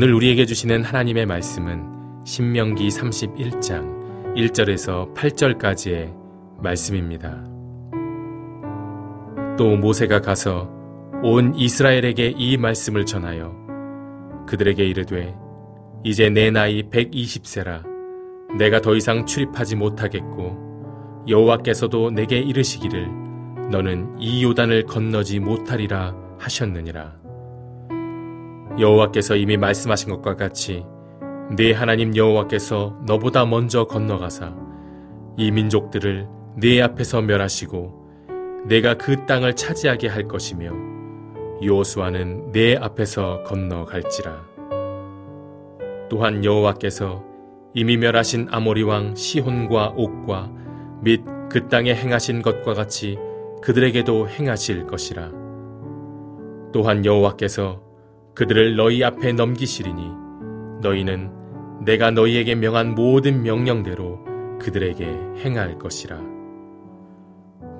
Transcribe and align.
오늘 0.00 0.14
우리에게 0.14 0.46
주시는 0.46 0.84
하나님의 0.84 1.26
말씀은 1.26 2.22
신명기 2.24 2.86
31장 2.86 4.32
1절에서 4.36 5.12
8절까지의 5.12 6.14
말씀입니다. 6.62 7.42
또 9.58 9.76
모세가 9.76 10.20
가서 10.20 10.70
온 11.24 11.52
이스라엘에게 11.56 12.32
이 12.36 12.56
말씀을 12.58 13.06
전하여 13.06 13.52
그들에게 14.46 14.84
이르되 14.84 15.34
이제 16.04 16.30
내 16.30 16.52
나이 16.52 16.84
120세라 16.84 17.82
내가 18.56 18.80
더 18.80 18.94
이상 18.94 19.26
출입하지 19.26 19.74
못하겠고 19.74 21.24
여호와께서도 21.26 22.12
내게 22.12 22.38
이르시기를 22.38 23.08
너는 23.72 24.14
이 24.20 24.44
요단을 24.44 24.84
건너지 24.84 25.40
못하리라 25.40 26.14
하셨느니라 26.38 27.27
여호와께서 28.78 29.36
이미 29.36 29.56
말씀하신 29.56 30.10
것과 30.10 30.36
같이 30.36 30.84
네 31.56 31.72
하나님 31.72 32.14
여호와께서 32.14 32.96
너보다 33.06 33.44
먼저 33.44 33.84
건너가사 33.84 34.54
이 35.36 35.50
민족들을 35.50 36.28
네 36.56 36.82
앞에서 36.82 37.22
멸하시고 37.22 38.66
내가 38.66 38.94
그 38.94 39.26
땅을 39.26 39.54
차지하게 39.56 40.08
할 40.08 40.28
것이며 40.28 40.72
요호수아는 41.62 42.52
내 42.52 42.76
앞에서 42.76 43.42
건너갈지라. 43.44 44.46
또한 46.08 46.44
여호와께서 46.44 47.24
이미 47.74 47.96
멸하신 47.96 48.48
아모리 48.50 48.82
왕 48.82 49.14
시혼과 49.14 49.94
옥과 49.96 50.52
및 51.02 51.22
그 51.50 51.68
땅에 51.68 51.94
행하신 51.94 52.42
것과 52.42 52.74
같이 52.74 53.18
그들에게도 53.62 54.28
행하실 54.28 54.86
것이라. 54.86 55.30
또한 56.72 57.04
여호와께서 57.04 57.87
그들을 58.38 58.76
너희 58.76 59.02
앞에 59.02 59.32
넘기시리니 59.32 60.12
너희는 60.80 61.84
내가 61.84 62.12
너희에게 62.12 62.54
명한 62.54 62.94
모든 62.94 63.42
명령대로 63.42 64.20
그들에게 64.60 65.04
행할 65.38 65.76
것이라. 65.76 66.20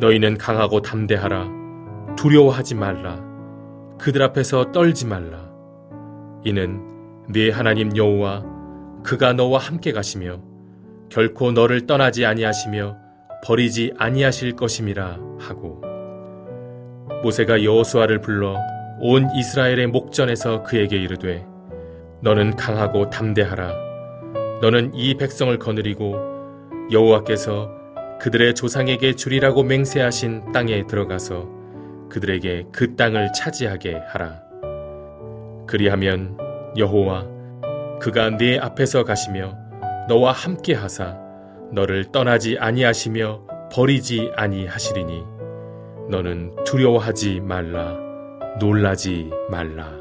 너희는 0.01 0.37
강하고 0.37 0.83
담대하라. 0.83 1.49
두려워하지 2.17 2.75
말라. 2.75 3.23
그들 4.01 4.21
앞에서 4.21 4.73
떨지 4.73 5.07
말라. 5.07 5.49
이는 6.45 6.83
네 7.29 7.51
하나님 7.51 7.97
여호와 7.97 8.45
그가 9.05 9.35
너와 9.35 9.61
함께 9.61 9.93
가시며 9.93 10.41
결코 11.09 11.53
너를 11.53 11.87
떠나지 11.87 12.27
아니하시며 12.27 12.97
버리지 13.45 13.93
아니하실 13.97 14.57
것임이라 14.57 15.21
하고 15.39 15.81
모세가 17.23 17.63
여호수아를 17.63 18.21
불러 18.21 18.57
온 19.01 19.29
이스라엘의 19.35 19.89
목전에서 19.89 20.63
그에게 20.63 20.97
이르되 20.97 21.47
너는 22.21 22.57
강하고 22.57 23.11
담대하라 23.11 23.89
너는 24.61 24.93
이 24.95 25.15
백성을 25.15 25.57
거느리고 25.59 26.17
여호와께서 26.91 27.71
그들의 28.21 28.55
조상에게 28.55 29.15
주리라고 29.15 29.63
맹세하신 29.63 30.53
땅에 30.53 30.87
들어가서 30.87 31.49
그들에게 32.09 32.67
그 32.73 32.97
땅을 32.97 33.33
차지하게 33.33 34.03
하라. 34.09 34.43
그리하면 35.67 36.37
여호와 36.77 37.27
그가 38.01 38.31
네 38.37 38.59
앞에서 38.59 39.05
가시며 39.05 39.57
너와 40.09 40.33
함께 40.33 40.75
하사 40.75 41.17
너를 41.73 42.07
떠나지 42.11 42.57
아니하시며 42.59 43.47
버리지 43.73 44.33
아니하시리니 44.35 45.23
너는 46.11 46.65
두려워하지 46.65 47.41
말라 47.41 48.08
놀라지 48.59 49.31
말라. 49.51 49.93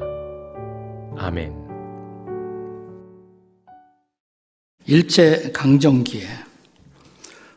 아멘. 1.16 1.54
일제 4.86 5.52
강점기에 5.52 6.26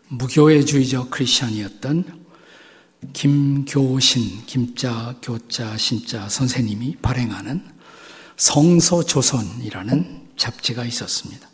무교회주의적 0.09 1.09
크리스천이었던 1.09 2.21
김교신, 3.13 4.45
김자, 4.45 5.15
교자, 5.23 5.75
신자 5.77 6.29
선생님이 6.29 6.97
발행하는 7.01 7.63
성서조선이라는 8.37 10.27
잡지가 10.37 10.85
있었습니다. 10.85 11.49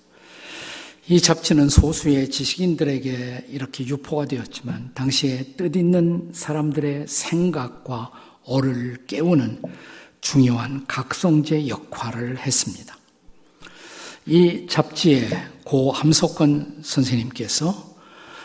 이 1.10 1.22
잡지는 1.22 1.70
소수의 1.70 2.30
지식인들에게 2.30 3.46
이렇게 3.50 3.88
유포가 3.88 4.26
되었지만 4.26 4.92
당시에 4.94 5.54
뜻있는 5.56 6.32
사람들의 6.34 7.08
생각과 7.08 8.12
어를 8.48 8.98
깨우는 9.06 9.62
중요한 10.22 10.86
각성제 10.88 11.68
역할을 11.68 12.40
했습니다. 12.40 12.98
이 14.26 14.66
잡지에 14.68 15.30
고 15.64 15.92
함석권 15.92 16.80
선생님께서 16.82 17.96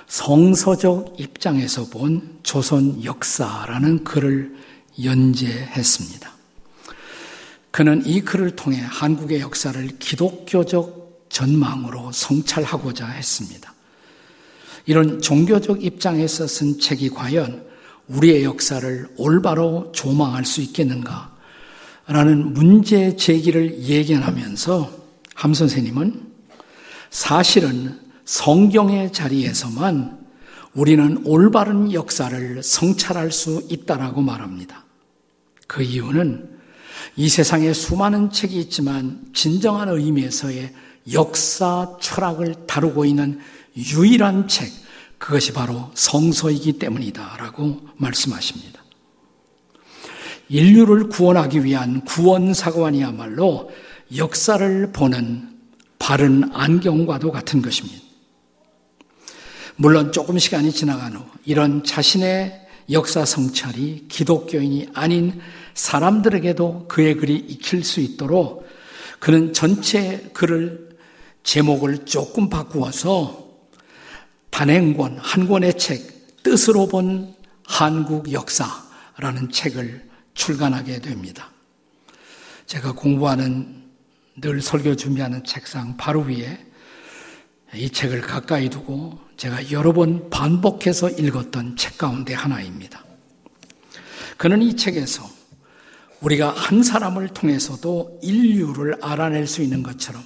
성서적 0.06 1.14
입장에서 1.18 1.86
본 1.86 2.38
조선 2.42 3.02
역사라는 3.02 4.04
글을 4.04 4.54
연재했습니다. 5.02 6.30
그는 7.70 8.02
이 8.04 8.20
글을 8.20 8.54
통해 8.54 8.78
한국의 8.84 9.40
역사를 9.40 9.98
기독교적 9.98 11.26
전망으로 11.30 12.12
성찰하고자 12.12 13.06
했습니다. 13.06 13.72
이런 14.84 15.20
종교적 15.22 15.82
입장에서 15.82 16.46
쓴 16.46 16.78
책이 16.78 17.10
과연 17.10 17.71
우리의 18.12 18.44
역사를 18.44 19.08
올바로 19.16 19.90
조망할 19.92 20.44
수 20.44 20.60
있겠는가? 20.60 21.32
라는 22.06 22.52
문제 22.52 23.16
제기를 23.16 23.84
예견하면서 23.84 24.90
함 25.34 25.54
선생님은 25.54 26.32
사실은 27.10 27.98
성경의 28.24 29.12
자리에서만 29.12 30.20
우리는 30.74 31.22
올바른 31.24 31.92
역사를 31.92 32.62
성찰할 32.62 33.30
수 33.30 33.66
있다라고 33.68 34.22
말합니다. 34.22 34.84
그 35.66 35.82
이유는 35.82 36.50
이 37.16 37.28
세상에 37.28 37.72
수많은 37.72 38.30
책이 38.30 38.58
있지만 38.60 39.20
진정한 39.34 39.88
의미에서의 39.88 40.72
역사 41.12 41.96
철학을 42.00 42.66
다루고 42.66 43.04
있는 43.04 43.40
유일한 43.76 44.48
책, 44.48 44.70
그것이 45.22 45.52
바로 45.52 45.88
성서이기 45.94 46.80
때문이다라고 46.80 47.80
말씀하십니다. 47.96 48.82
인류를 50.48 51.10
구원하기 51.10 51.62
위한 51.62 52.04
구원사관이야말로 52.04 53.70
역사를 54.16 54.90
보는 54.90 55.48
바른 56.00 56.50
안경과도 56.52 57.30
같은 57.30 57.62
것입니다. 57.62 58.02
물론 59.76 60.10
조금 60.10 60.40
시간이 60.40 60.72
지나간 60.72 61.14
후 61.14 61.24
이런 61.44 61.84
자신의 61.84 62.66
역사 62.90 63.24
성찰이 63.24 64.06
기독교인이 64.08 64.88
아닌 64.92 65.40
사람들에게도 65.74 66.88
그의 66.88 67.14
글이 67.14 67.36
익힐 67.36 67.84
수 67.84 68.00
있도록 68.00 68.66
그는 69.20 69.52
전체 69.52 70.30
글을 70.32 70.98
제목을 71.44 72.06
조금 72.06 72.48
바꾸어서 72.48 73.41
단행권 74.52 75.18
한 75.18 75.48
권의 75.48 75.76
책 75.78 76.42
뜻으로 76.44 76.86
본 76.86 77.34
한국 77.64 78.30
역사라는 78.30 79.50
책을 79.50 80.08
출간하게 80.34 81.00
됩니다. 81.00 81.50
제가 82.66 82.92
공부하는 82.92 83.82
늘 84.36 84.60
설교 84.60 84.96
준비하는 84.96 85.42
책상 85.44 85.96
바로 85.96 86.20
위에 86.20 86.66
이 87.74 87.88
책을 87.88 88.20
가까이 88.20 88.68
두고 88.68 89.18
제가 89.38 89.70
여러 89.72 89.92
번 89.92 90.28
반복해서 90.28 91.08
읽었던 91.10 91.76
책 91.76 91.96
가운데 91.96 92.34
하나입니다. 92.34 93.02
그는 94.36 94.60
이 94.62 94.76
책에서 94.76 95.28
우리가 96.20 96.50
한 96.50 96.82
사람을 96.82 97.28
통해서도 97.28 98.20
인류를 98.22 98.98
알아낼 99.02 99.46
수 99.46 99.62
있는 99.62 99.82
것처럼 99.82 100.22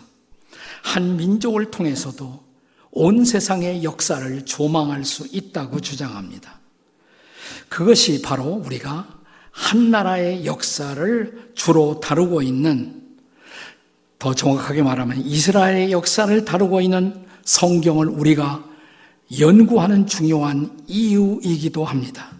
한 0.82 1.16
민족을 1.16 1.70
통해서도 1.70 2.45
온 2.90 3.24
세상의 3.24 3.84
역사를 3.84 4.44
조망할 4.44 5.04
수 5.04 5.26
있다고 5.30 5.80
주장합니다. 5.80 6.60
그것이 7.68 8.22
바로 8.22 8.44
우리가 8.44 9.06
한 9.50 9.90
나라의 9.90 10.44
역사를 10.46 11.50
주로 11.54 12.00
다루고 12.00 12.42
있는 12.42 13.02
더 14.18 14.34
정확하게 14.34 14.82
말하면 14.82 15.18
이스라엘의 15.18 15.92
역사를 15.92 16.44
다루고 16.44 16.80
있는 16.80 17.24
성경을 17.44 18.08
우리가 18.08 18.64
연구하는 19.38 20.06
중요한 20.06 20.78
이유이기도 20.86 21.84
합니다. 21.84 22.32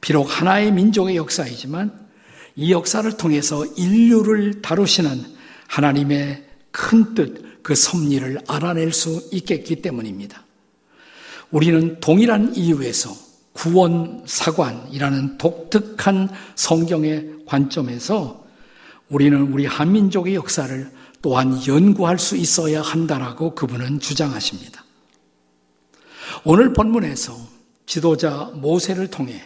비록 0.00 0.24
하나의 0.24 0.72
민족의 0.72 1.16
역사이지만 1.16 2.08
이 2.56 2.72
역사를 2.72 3.10
통해서 3.16 3.64
인류를 3.64 4.62
다루시는 4.62 5.24
하나님의 5.68 6.44
큰 6.70 7.14
뜻, 7.14 7.47
그 7.68 7.74
섭리를 7.74 8.40
알아낼 8.48 8.94
수 8.94 9.28
있겠기 9.30 9.82
때문입니다. 9.82 10.42
우리는 11.50 12.00
동일한 12.00 12.56
이유에서 12.56 13.14
구원 13.52 14.22
사관이라는 14.24 15.36
독특한 15.36 16.30
성경의 16.54 17.44
관점에서 17.44 18.42
우리는 19.10 19.52
우리 19.52 19.66
한민족의 19.66 20.34
역사를 20.34 20.90
또한 21.20 21.60
연구할 21.66 22.18
수 22.18 22.38
있어야 22.38 22.80
한다라고 22.80 23.54
그분은 23.54 24.00
주장하십니다. 24.00 24.82
오늘 26.44 26.72
본문에서 26.72 27.36
지도자 27.84 28.50
모세를 28.54 29.08
통해 29.08 29.42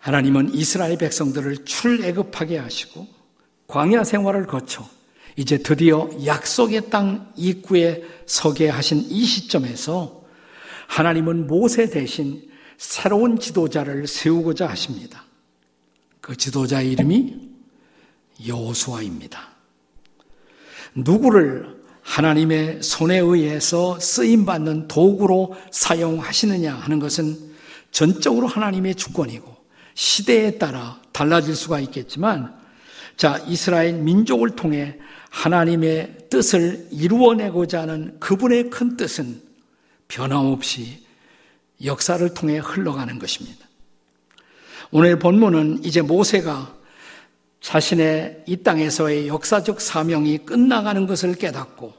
하나님은 0.00 0.54
이스라엘 0.54 0.98
백성들을 0.98 1.66
출애굽하게 1.66 2.58
하시고 2.58 3.06
광야 3.68 4.02
생활을 4.02 4.48
거쳐 4.48 4.95
이제 5.36 5.58
드디어 5.58 6.08
약속의 6.24 6.88
땅 6.88 7.30
입구에 7.36 8.02
서게 8.26 8.68
하신 8.68 9.06
이 9.08 9.24
시점에서 9.24 10.24
하나님은 10.88 11.46
모세 11.46 11.90
대신 11.90 12.48
새로운 12.78 13.38
지도자를 13.38 14.06
세우고자 14.06 14.66
하십니다. 14.68 15.24
그 16.20 16.36
지도자의 16.36 16.92
이름이 16.92 17.36
여호수아입니다. 18.46 19.40
누구를 20.94 21.76
하나님의 22.02 22.82
손에 22.82 23.18
의해서 23.18 23.98
쓰임 24.00 24.46
받는 24.46 24.88
도구로 24.88 25.54
사용하시느냐 25.70 26.74
하는 26.74 26.98
것은 26.98 27.36
전적으로 27.90 28.46
하나님의 28.46 28.94
주권이고 28.94 29.54
시대에 29.94 30.58
따라 30.58 31.00
달라질 31.12 31.54
수가 31.54 31.80
있겠지만 31.80 32.56
자, 33.16 33.42
이스라엘 33.46 33.94
민족을 33.94 34.50
통해 34.50 34.98
하나님의 35.36 36.28
뜻을 36.30 36.88
이루어내고자 36.90 37.82
하는 37.82 38.18
그분의 38.18 38.70
큰 38.70 38.96
뜻은 38.96 39.42
변함없이 40.08 41.04
역사를 41.84 42.32
통해 42.32 42.56
흘러가는 42.56 43.18
것입니다. 43.18 43.66
오늘 44.90 45.18
본문은 45.18 45.84
이제 45.84 46.00
모세가 46.00 46.74
자신의 47.60 48.44
이 48.46 48.56
땅에서의 48.62 49.28
역사적 49.28 49.80
사명이 49.80 50.38
끝나가는 50.38 51.06
것을 51.06 51.34
깨닫고 51.34 51.92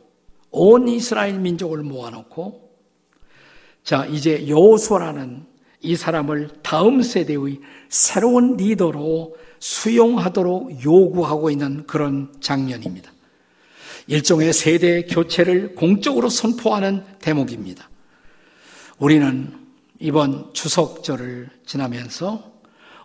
온 0.49 0.87
이스라엘 0.87 1.37
민족을 1.39 1.83
모아놓고 1.83 2.71
자 3.83 4.05
이제 4.07 4.47
여호수아라는 4.47 5.45
이 5.81 5.95
사람을 5.95 6.49
다음 6.63 7.03
세대의 7.03 7.59
새로운 7.89 8.57
리더로 8.57 9.37
수용하도록 9.59 10.83
요구하고 10.83 11.51
있는 11.51 11.85
그런 11.85 12.33
장면입니다. 12.41 13.11
일종의 14.07 14.53
세대 14.53 15.03
교체를 15.03 15.75
공적으로 15.75 16.29
선포하는 16.29 17.03
대목입니다. 17.19 17.89
우리는 18.99 19.53
이번 19.99 20.53
추석절을 20.53 21.49
지나면서 21.65 22.51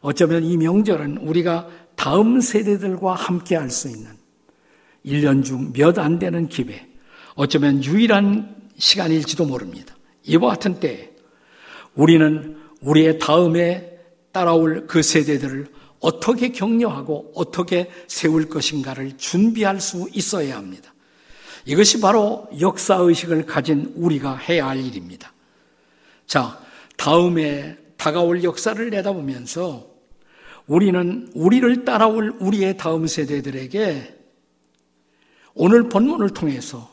어쩌면 0.01 0.45
이 0.45 0.57
명절은 0.57 1.19
우리가 1.19 1.69
다음 1.97 2.41
세대들과 2.41 3.15
함께 3.15 3.57
할 3.57 3.71
수 3.71 3.89
있는 3.89 4.11
1년 5.05 5.45
중 5.45 5.73
몇 5.73 5.99
안 5.99 6.19
되는 6.19 6.49
기회, 6.49 6.87
어쩌면 7.35 7.83
유일한 7.85 8.55
시간일지도 8.79 9.45
모릅니다. 9.47 9.97
이와 10.25 10.51
같은 10.51 10.79
때 10.81 11.11
우리는 11.95 12.57
우리의 12.81 13.19
다음에 13.19 13.99
따라올 14.33 14.87
그 14.87 15.03
세대들을 15.03 15.67
어떻게 16.01 16.51
격려하고 16.51 17.33
어떻게 17.35 17.91
세울 18.09 18.49
것인가를 18.49 19.17
준비할 19.19 19.81
수 19.81 20.09
있어야 20.13 20.57
합니다. 20.57 20.92
이것이 21.65 22.01
바로 22.01 22.49
역사의식을 22.59 23.47
가진 23.47 23.93
우리가 23.97 24.37
해야 24.37 24.69
할 24.69 24.79
일입니다. 24.79 25.33
자, 26.27 26.59
다음에 26.97 27.77
다가올 27.97 28.43
역사를 28.43 28.91
내다보면서 28.91 29.87
우리는 30.67 31.31
우리를 31.35 31.85
따라올 31.85 32.35
우리의 32.41 32.77
다음 32.77 33.07
세대들에게 33.07 34.19
오늘 35.55 35.89
본문을 35.89 36.31
통해서 36.31 36.91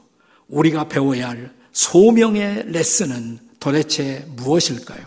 우리가 0.48 0.88
배워야 0.88 1.30
할 1.30 1.51
소명의 1.72 2.72
레슨은 2.72 3.39
도대체 3.60 4.25
무엇일까요? 4.36 5.06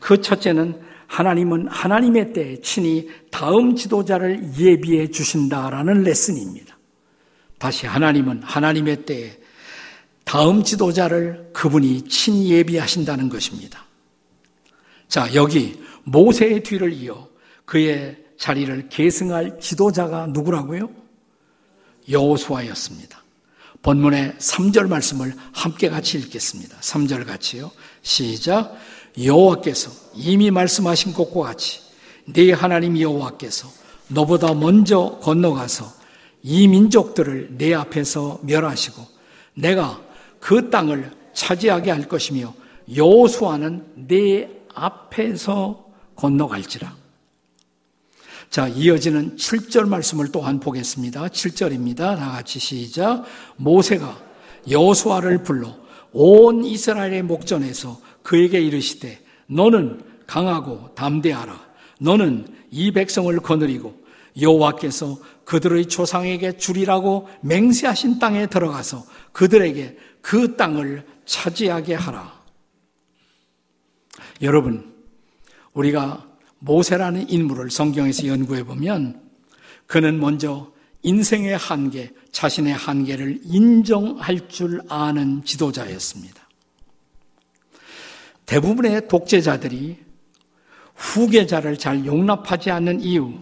그 0.00 0.20
첫째는 0.20 0.80
하나님은 1.06 1.68
하나님의 1.68 2.32
때에 2.32 2.60
친히 2.60 3.08
다음 3.30 3.76
지도자를 3.76 4.58
예비해 4.58 5.08
주신다라는 5.10 6.02
레슨입니다. 6.02 6.73
다시 7.64 7.86
하나님은 7.86 8.42
하나님의 8.42 9.06
때에 9.06 9.38
다음 10.24 10.62
지도자를 10.62 11.48
그분이 11.54 12.10
친히 12.10 12.50
예비하신다는 12.50 13.30
것입니다. 13.30 13.86
자, 15.08 15.32
여기 15.32 15.82
모세의 16.02 16.62
뒤를 16.62 16.92
이어 16.92 17.26
그의 17.64 18.18
자리를 18.36 18.90
계승할 18.90 19.60
지도자가 19.60 20.26
누구라고요? 20.26 20.90
여호수아였습니다. 22.10 23.22
본문의 23.80 24.34
3절 24.38 24.86
말씀을 24.86 25.32
함께 25.54 25.88
같이 25.88 26.18
읽겠습니다. 26.18 26.76
3절 26.76 27.24
같이요. 27.26 27.70
시작. 28.02 28.76
여호와께서 29.18 29.90
이미 30.14 30.50
말씀하신 30.50 31.14
것과 31.14 31.40
같이 31.40 31.80
네 32.26 32.52
하나님 32.52 33.00
여호와께서 33.00 33.70
너보다 34.08 34.52
먼저 34.52 35.18
건너가서 35.22 36.03
이 36.46 36.68
민족들을 36.68 37.56
내 37.56 37.72
앞에서 37.72 38.38
멸하시고 38.42 39.02
내가 39.54 40.00
그 40.38 40.68
땅을 40.68 41.10
차지하게 41.32 41.90
할 41.90 42.06
것이며 42.06 42.54
여호수아는 42.94 44.06
내 44.06 44.50
앞에서 44.74 45.86
건너갈지라. 46.14 46.94
자, 48.50 48.68
이어지는 48.68 49.36
7절 49.36 49.88
말씀을 49.88 50.30
또한 50.30 50.60
보겠습니다. 50.60 51.28
7절입니다. 51.28 51.96
다 52.16 52.32
같이 52.32 52.58
시작. 52.58 53.24
모세가 53.56 54.16
여호수아를 54.70 55.42
불러 55.42 55.74
온 56.12 56.62
이스라엘의 56.62 57.22
목전에서 57.22 57.98
그에게 58.22 58.60
이르시되 58.60 59.18
너는 59.46 60.02
강하고 60.26 60.94
담대하라. 60.94 61.58
너는 62.00 62.46
이 62.70 62.92
백성을 62.92 63.34
거느리고 63.40 64.03
여호와께서 64.40 65.18
그들의 65.44 65.86
조상에게 65.86 66.56
주리라고 66.56 67.28
맹세하신 67.42 68.18
땅에 68.18 68.46
들어가서 68.46 69.04
그들에게 69.32 69.96
그 70.20 70.56
땅을 70.56 71.06
차지하게 71.24 71.94
하라. 71.94 72.42
여러분, 74.42 74.94
우리가 75.72 76.26
모세라는 76.58 77.28
인물을 77.28 77.70
성경에서 77.70 78.26
연구해 78.26 78.64
보면 78.64 79.22
그는 79.86 80.18
먼저 80.18 80.72
인생의 81.02 81.56
한계, 81.58 82.10
자신의 82.32 82.72
한계를 82.72 83.40
인정할 83.44 84.48
줄 84.48 84.80
아는 84.88 85.44
지도자였습니다. 85.44 86.42
대부분의 88.46 89.08
독재자들이 89.08 89.98
후계자를 90.94 91.76
잘 91.76 92.06
용납하지 92.06 92.70
않는 92.70 93.00
이유, 93.00 93.34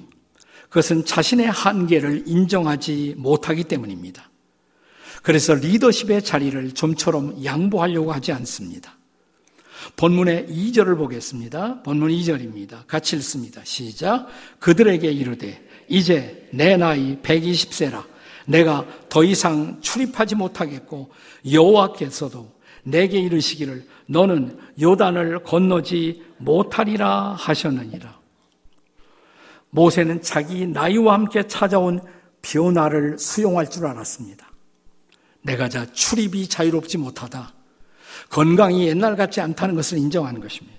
그것은 0.73 1.05
자신의 1.05 1.50
한계를 1.50 2.25
인정하지 2.26 3.17
못하기 3.19 3.64
때문입니다. 3.64 4.31
그래서 5.23 5.55
리더십의 5.55 6.23
자리를 6.23 6.73
좀처럼 6.73 7.45
양보하려고 7.45 8.11
하지 8.11 8.33
않습니다. 8.33 8.97
본문의 9.97 10.47
2절을 10.47 10.97
보겠습니다. 10.97 11.83
본문 11.83 12.09
2절입니다. 12.09 12.87
같이 12.87 13.17
읽습니다. 13.17 13.61
시작. 13.64 14.29
그들에게 14.61 15.12
이르되 15.12 15.62
이제 15.88 16.49
내 16.55 16.79
나이 16.79 17.19
120세라 17.19 18.05
내가 18.47 18.87
더 19.11 19.25
이상 19.25 19.79
출입하지 19.83 20.37
못하겠고 20.37 21.11
여호와께서도 21.52 22.50
내게 22.85 23.19
이르시기를 23.19 23.87
너는 24.07 24.59
요단을 24.81 25.43
건너지 25.43 26.23
못하리라 26.38 27.35
하셨느니라. 27.35 28.22
모세는 29.73 30.21
자기 30.23 30.67
나이와 30.67 31.14
함께 31.14 31.47
찾아온 31.47 32.00
변화를 32.43 33.19
수용할 33.19 33.69
줄 33.69 33.87
알았습니다. 33.87 34.50
내가 35.43 35.69
자 35.69 35.87
출입이 35.87 36.49
자유롭지 36.49 36.99
못하다. 36.99 37.52
건강이 38.31 38.87
옛날 38.87 39.17
같지 39.17 39.41
않다는 39.41 39.75
것을 39.75 39.99
인정하는 39.99 40.41
것입니다. 40.41 40.79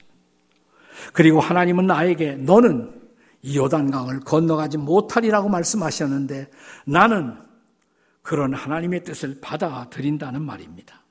그리고 1.12 1.40
하나님은 1.40 1.88
나에게 1.88 2.34
너는 2.36 3.02
이 3.42 3.58
요단강을 3.58 4.22
건너가지 4.22 4.78
못하리라고 4.78 5.50
말씀하셨는데 5.50 6.50
나는 6.86 7.36
그런 8.22 8.54
하나님의 8.54 9.04
뜻을 9.04 9.40
받아들인다는 9.42 10.42
말입니다. 10.42 11.04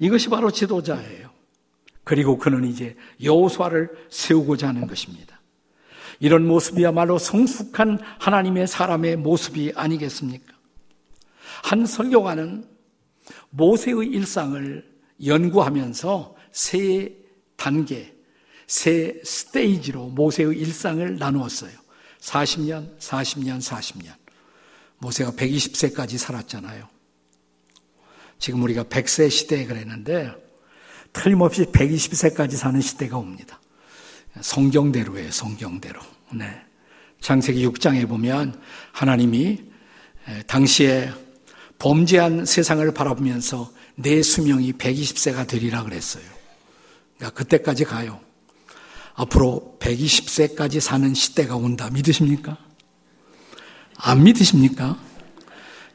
이것이 0.00 0.28
바로 0.28 0.50
지도자예요. 0.50 1.30
그리고 2.04 2.36
그는 2.36 2.64
이제 2.64 2.96
여호수아를 3.22 3.90
세우고자 4.10 4.68
하는 4.68 4.86
것입니다. 4.86 5.37
이런 6.20 6.46
모습이야말로 6.46 7.18
성숙한 7.18 8.00
하나님의 8.18 8.66
사람의 8.66 9.16
모습이 9.16 9.72
아니겠습니까? 9.74 10.52
한 11.62 11.86
설교가는 11.86 12.64
모세의 13.50 14.08
일상을 14.08 14.98
연구하면서 15.24 16.36
세 16.52 17.16
단계, 17.56 18.14
세 18.66 19.20
스테이지로 19.24 20.08
모세의 20.08 20.56
일상을 20.56 21.18
나누었어요. 21.18 21.72
40년, 22.20 22.98
40년, 22.98 23.60
40년. 23.60 24.12
모세가 24.98 25.32
120세까지 25.32 26.18
살았잖아요. 26.18 26.88
지금 28.38 28.62
우리가 28.62 28.84
100세 28.84 29.30
시대에 29.30 29.66
그랬는데 29.66 30.32
틀림없이 31.12 31.64
120세까지 31.66 32.52
사는 32.52 32.80
시대가 32.80 33.18
옵니다. 33.18 33.60
성경대로예요, 34.40 35.30
성경대로. 35.30 36.00
네. 36.32 36.62
창세기 37.20 37.66
6장에 37.68 38.08
보면 38.08 38.60
하나님이 38.92 39.64
당시에 40.46 41.10
범죄한 41.78 42.44
세상을 42.44 42.92
바라보면서 42.92 43.72
내 43.94 44.22
수명이 44.22 44.74
120세가 44.74 45.46
되리라 45.46 45.82
그랬어요. 45.82 46.24
그러니까 47.16 47.36
그때까지 47.38 47.84
가요. 47.84 48.20
앞으로 49.14 49.76
120세까지 49.80 50.80
사는 50.80 51.12
시대가 51.14 51.56
온다. 51.56 51.90
믿으십니까? 51.90 52.56
안 53.96 54.22
믿으십니까? 54.22 54.96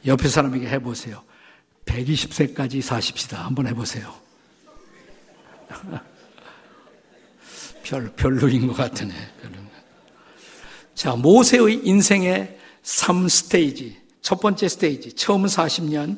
옆에 0.06 0.28
사람에게 0.28 0.68
해보세요. 0.68 1.24
120세까지 1.86 2.82
사십시다. 2.82 3.46
한번 3.46 3.68
해보세요. 3.68 4.14
별, 7.84 8.12
별로인 8.16 8.68
것 8.68 8.74
같으네. 8.74 9.14
자, 10.96 11.16
모세의 11.16 11.86
인생의 11.86 12.58
3스테이지. 12.84 13.96
첫 14.22 14.40
번째 14.40 14.68
스테이지. 14.68 15.14
처음 15.14 15.46
40년. 15.46 16.18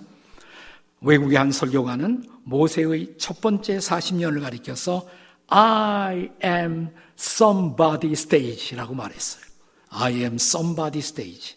외국의 1.01 1.37
한 1.37 1.51
설교가는 1.51 2.29
모세의 2.43 3.15
첫 3.17 3.41
번째 3.41 3.77
40년을 3.77 4.41
가리켜서 4.41 5.07
I 5.47 6.29
am 6.43 6.89
somebody 7.17 8.11
stage라고 8.13 8.93
말했어요. 8.93 9.43
I 9.89 10.13
am 10.15 10.35
somebody 10.35 10.99
stage. 10.99 11.55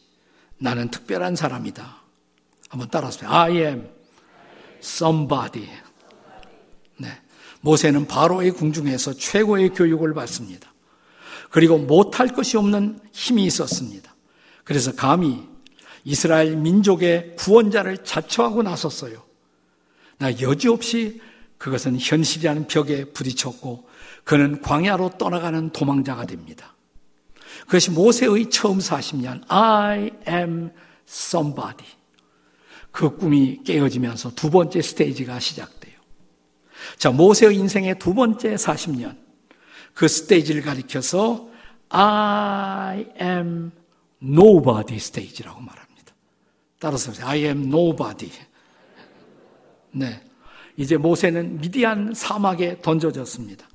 나는 0.58 0.90
특별한 0.90 1.36
사람이다. 1.36 2.02
한번 2.68 2.88
따라하세요. 2.90 3.30
I 3.30 3.56
am 3.56 3.88
somebody. 4.82 5.68
네. 6.98 7.08
모세는 7.60 8.06
바로의 8.06 8.52
궁중에서 8.52 9.14
최고의 9.14 9.70
교육을 9.70 10.14
받습니다. 10.14 10.72
그리고 11.50 11.78
못할 11.78 12.28
것이 12.28 12.56
없는 12.56 13.00
힘이 13.12 13.44
있었습니다. 13.46 14.14
그래서 14.64 14.94
감히 14.94 15.46
이스라엘 16.04 16.56
민족의 16.56 17.36
구원자를 17.36 18.04
자처하고 18.04 18.62
나섰어요. 18.62 19.22
나 20.18 20.30
여지없이 20.40 21.20
그것은 21.58 21.98
현실이라는 21.98 22.66
벽에 22.68 23.04
부딪혔고 23.06 23.88
그는 24.24 24.60
광야로 24.60 25.12
떠나가는 25.18 25.70
도망자가 25.70 26.26
됩니다. 26.26 26.74
그것이 27.62 27.90
모세의 27.90 28.50
처음 28.50 28.78
40년 28.78 29.42
I 29.48 30.10
am 30.28 30.70
somebody 31.08 31.86
그 32.90 33.16
꿈이 33.16 33.62
깨어지면서 33.64 34.34
두 34.34 34.50
번째 34.50 34.80
스테이지가 34.82 35.40
시작돼요. 35.40 35.77
자, 36.96 37.10
모세의 37.10 37.56
인생의 37.56 37.98
두 37.98 38.14
번째 38.14 38.54
40년 38.54 39.16
그 39.94 40.08
스테이지를 40.08 40.62
가리켜서 40.62 41.48
I 41.88 43.06
am 43.20 43.70
nobody 44.22 44.98
스테이지라고 44.98 45.60
말합니다. 45.60 46.14
따라서 46.78 47.12
I 47.24 47.44
am 47.44 47.64
nobody. 47.66 48.30
네. 49.92 50.22
이제 50.76 50.96
모세는 50.96 51.60
미디안 51.60 52.14
사막에 52.14 52.80
던져졌습니다. 52.80 53.68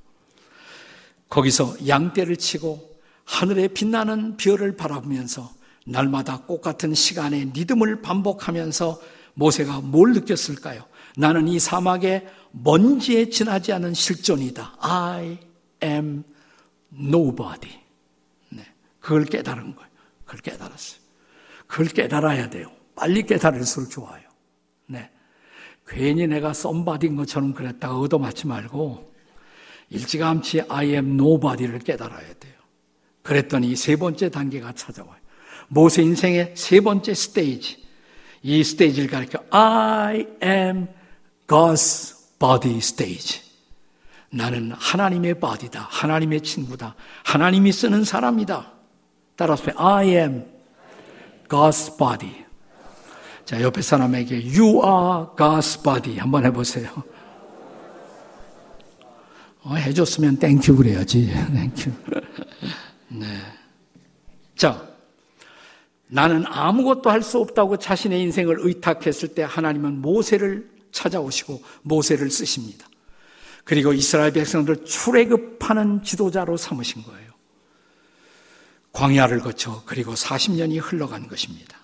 거기서 1.30 1.88
양떼를 1.88 2.38
치고 2.38 2.94
하늘에 3.26 3.68
빛나는 3.68 4.38
별을 4.38 4.78
바라보면서 4.78 5.52
날마다 5.86 6.42
꽃 6.42 6.62
같은 6.62 6.94
시간에 6.94 7.52
리듬을 7.54 8.02
반복하면서 8.02 9.02
모세가 9.34 9.82
뭘 9.82 10.14
느꼈을까요? 10.14 10.86
나는 11.18 11.48
이 11.48 11.60
사막에 11.60 12.28
먼지에 12.52 13.30
지나지 13.30 13.74
않은 13.74 13.94
실존이다. 13.94 14.78
I 14.80 15.38
am 15.84 16.24
nobody. 16.94 17.80
네. 18.50 18.66
그걸 19.00 19.26
깨달은 19.26 19.76
거예요. 19.76 19.90
그걸 20.26 20.42
깨달았어요. 20.42 21.02
그걸 21.68 21.88
깨달아야 21.88 22.50
돼요. 22.50 22.72
빨리 22.96 23.24
깨달을수록 23.24 23.90
좋아요. 23.90 24.24
네. 24.88 25.10
괜히 25.88 26.28
내가 26.28 26.54
썸바디인 26.54 27.16
것처럼 27.16 27.54
그랬다가 27.54 27.98
얻어맞지 27.98 28.48
말고 28.48 29.14
일찌감치 29.90 30.64
I 30.70 30.90
am 30.92 31.14
nobody를 31.14 31.80
깨달아야 31.80 32.34
돼요. 32.40 32.54
그랬더니 33.22 33.76
세 33.76 33.96
번째 33.96 34.30
단계가 34.30 34.74
찾아와요. 34.74 35.22
모세 35.68 36.02
인생의 36.04 36.54
세 36.56 36.82
번째 36.82 37.14
스테이지. 37.14 37.84
이 38.44 38.64
스테이지를 38.64 39.10
가리켜 39.10 39.44
I 39.50 40.28
am 40.44 40.88
God's 41.48 42.16
body 42.40 42.78
stage. 42.78 43.42
나는 44.30 44.72
하나님의 44.72 45.40
buddy다. 45.40 45.88
하나님의 45.90 46.42
친구다. 46.42 46.96
하나님이 47.24 47.72
쓰는 47.72 48.04
사람이다. 48.04 48.72
따라서 49.36 49.72
I 49.76 50.10
am 50.10 50.46
God's 51.48 51.98
buddy. 51.98 52.44
자, 53.46 53.62
옆에 53.62 53.82
사람에게 53.82 54.36
You 54.36 54.82
are 54.84 55.28
God's 55.38 55.84
buddy 55.84 56.18
한번 56.18 56.46
해보세요. 56.46 56.90
어, 59.64 59.76
해줬으면 59.76 60.38
thank 60.38 60.61
you 60.62 60.76
그래야지. 60.76 61.32
Thank 61.54 61.75
you. 61.75 61.92
네. 63.10 63.26
자, 64.56 64.82
나는 66.08 66.44
아무것도 66.48 67.10
할 67.10 67.22
수 67.22 67.40
없다고 67.40 67.78
자신의 67.78 68.22
인생을 68.22 68.58
의탁했을 68.60 69.30
때 69.30 69.44
하나님은 69.44 70.02
모세를 70.02 70.73
찾아오시고 70.94 71.62
모세를 71.82 72.32
쓰십니다. 72.32 72.88
그리고 73.66 73.92
이스라엘 73.92 74.32
백성들을 74.32 74.86
출애굽하는 74.86 76.04
지도자로 76.04 76.56
삼으신 76.56 77.04
거예요. 77.04 77.34
광야를 78.94 79.40
거쳐 79.40 79.84
그리고 79.86 80.14
40년이 80.14 80.80
흘러간 80.82 81.28
것입니다. 81.28 81.78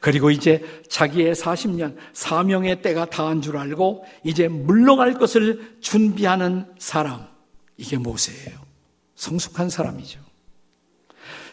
그리고 0.00 0.30
이제 0.30 0.82
자기의 0.88 1.34
40년 1.34 1.96
사명의 2.12 2.82
때가 2.82 3.06
다한 3.06 3.42
줄 3.42 3.56
알고 3.56 4.04
이제 4.24 4.48
물러갈 4.48 5.14
것을 5.14 5.76
준비하는 5.80 6.66
사람 6.78 7.26
이게 7.76 7.98
모세예요. 7.98 8.58
성숙한 9.16 9.68
사람이죠. 9.68 10.20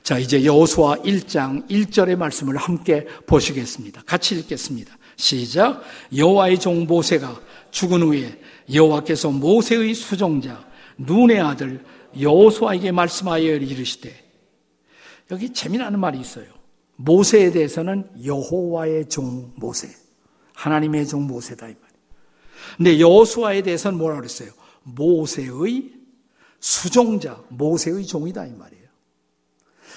자, 0.04 0.18
이제 0.18 0.44
여호수아 0.46 0.98
1장 0.98 1.70
1절의 1.70 2.16
말씀을 2.16 2.58
함께 2.58 3.06
보시겠습니다. 3.28 4.04
같이 4.06 4.40
읽겠습니다. 4.40 4.98
시작. 5.20 5.82
여호와의 6.16 6.60
종 6.60 6.88
모세가 6.88 7.42
죽은 7.72 8.02
후에 8.04 8.42
여호와께서 8.74 9.32
모세의 9.32 9.94
수종자 9.94 10.66
눈의 10.98 11.42
아들 11.42 11.84
여호수아에게 12.20 12.94
말씀하여 12.94 13.56
이르시되 13.56 14.14
여기 15.30 15.52
재미나는 15.52 16.00
말이 16.00 16.20
있어요. 16.22 16.46
모세에 16.96 17.52
대해서는 17.52 18.10
여호와의 18.24 19.10
종 19.10 19.52
모세, 19.58 19.90
하나님의 20.54 21.06
종 21.06 21.28
모세다 21.28 21.68
이 21.68 21.76
말. 21.80 21.90
근데 22.78 23.00
여호수아에 23.00 23.62
대해서는 23.62 23.98
뭐라 23.98 24.16
그랬어요? 24.16 24.52
모세의 24.84 25.92
수종자, 26.62 27.44
모세의 27.50 28.06
종이다 28.06 28.46
이 28.46 28.54
말이에요. 28.54 28.86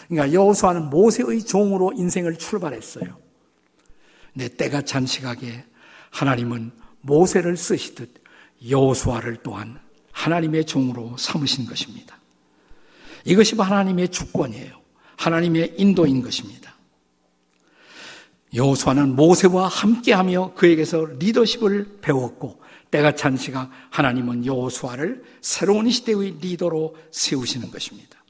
그러니까 0.09 0.35
여호수아는 0.35 0.91
모세의 0.91 1.45
종으로 1.45 1.93
인생을 1.93 2.37
출발했어요. 2.39 3.32
내 4.33 4.49
때가 4.49 4.83
잔식하게 4.83 5.65
하나님은 6.11 6.73
모세를 7.01 7.57
쓰시듯 7.57 8.23
여호수아를 8.69 9.39
또한 9.43 9.81
하나님의 10.13 10.67
종으로 10.67 11.17
삼으신 11.17 11.67
것입니다. 11.67 12.19
이것이 13.25 13.55
하나님의 13.57 14.09
주권이에요. 14.09 14.81
하나님의 15.17 15.75
인도인 15.79 16.23
것입니다. 16.23 16.75
여호수아는 18.55 19.17
모세와 19.17 19.69
함께하며 19.69 20.55
그에게서 20.55 21.07
리더십을 21.19 22.01
배웠고 22.03 22.61
때가 22.91 23.15
찬 23.15 23.37
시각 23.37 23.71
하나님은 23.91 24.45
여호수아를 24.45 25.25
새로운 25.41 25.91
시대의 25.91 26.39
리더로 26.41 26.95
세우시는 27.11 27.71
것입니다. 27.71 28.23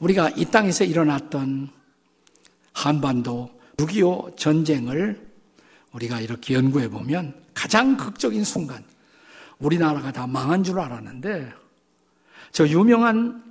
우리가 0.00 0.30
이 0.30 0.44
땅에서 0.44 0.84
일어났던 0.84 1.70
한반도 2.72 3.57
6.25 3.78 4.36
전쟁을 4.36 5.28
우리가 5.92 6.20
이렇게 6.20 6.54
연구해 6.54 6.88
보면 6.88 7.34
가장 7.54 7.96
극적인 7.96 8.44
순간 8.44 8.84
우리나라가 9.58 10.12
다 10.12 10.26
망한 10.26 10.64
줄 10.64 10.78
알았는데 10.78 11.52
저 12.52 12.68
유명한 12.68 13.42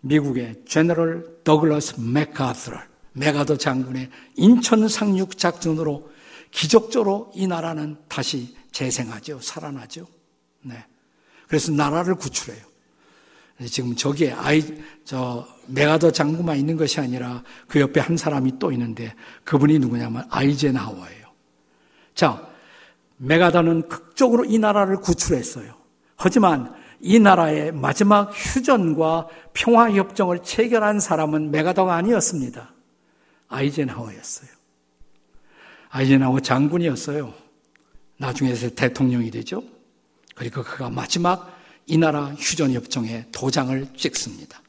미국의 0.00 0.62
제너럴 0.66 1.42
더글러스 1.44 2.00
맥카더 2.00 2.72
메가더 3.12 3.56
장군의 3.56 4.10
인천 4.36 4.88
상륙 4.88 5.36
작전으로 5.36 6.10
기적적으로 6.50 7.30
이 7.34 7.46
나라는 7.46 7.96
다시 8.08 8.56
재생하죠. 8.72 9.40
살아나죠. 9.40 10.06
네. 10.62 10.84
그래서 11.46 11.72
나라를 11.72 12.14
구출해요. 12.14 12.71
지금 13.66 13.94
저기에 13.94 14.32
아이, 14.32 14.62
저, 15.04 15.46
메가더 15.66 16.10
장군만 16.10 16.56
있는 16.56 16.76
것이 16.76 17.00
아니라 17.00 17.42
그 17.68 17.80
옆에 17.80 18.00
한 18.00 18.16
사람이 18.16 18.58
또 18.58 18.72
있는데 18.72 19.14
그분이 19.44 19.78
누구냐면 19.78 20.26
아이젠하워예요. 20.30 21.26
자, 22.14 22.48
메가더는 23.16 23.88
극적으로 23.88 24.44
이 24.44 24.58
나라를 24.58 24.96
구출했어요. 24.96 25.74
하지만 26.16 26.74
이 27.00 27.18
나라의 27.18 27.72
마지막 27.72 28.30
휴전과 28.32 29.28
평화협정을 29.54 30.42
체결한 30.42 31.00
사람은 31.00 31.50
메가더가 31.50 31.94
아니었습니다. 31.94 32.72
아이젠하워였어요. 33.48 34.48
아이젠하워 35.90 36.40
장군이었어요. 36.40 37.34
나중에 38.18 38.54
대통령이 38.54 39.30
되죠. 39.30 39.62
그리고 40.34 40.62
그가 40.62 40.90
마지막 40.90 41.51
이 41.86 41.98
나라 41.98 42.26
휴전협정에 42.38 43.26
도장을 43.32 43.88
찍습니다. 43.96 44.60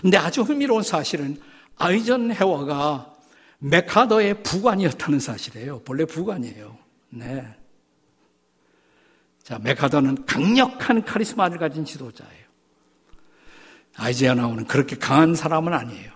근데 0.00 0.16
아주 0.16 0.42
흥미로운 0.42 0.82
사실은 0.82 1.40
아이젠하워가 1.76 3.14
메카더의 3.58 4.42
부관이었다는 4.42 5.20
사실이에요. 5.20 5.80
본래 5.80 6.04
부관이에요. 6.04 6.76
네. 7.10 7.46
자, 9.42 9.58
메카더는 9.58 10.26
강력한 10.26 11.04
카리스마를 11.04 11.58
가진 11.58 11.84
지도자예요. 11.84 12.44
아이제아나오는 13.96 14.66
그렇게 14.66 14.96
강한 14.96 15.34
사람은 15.34 15.72
아니에요. 15.72 16.12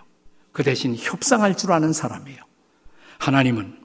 그 0.51 0.63
대신 0.63 0.95
협상할 0.95 1.55
줄 1.55 1.71
아는 1.71 1.93
사람이에요. 1.93 2.41
하나님은 3.19 3.79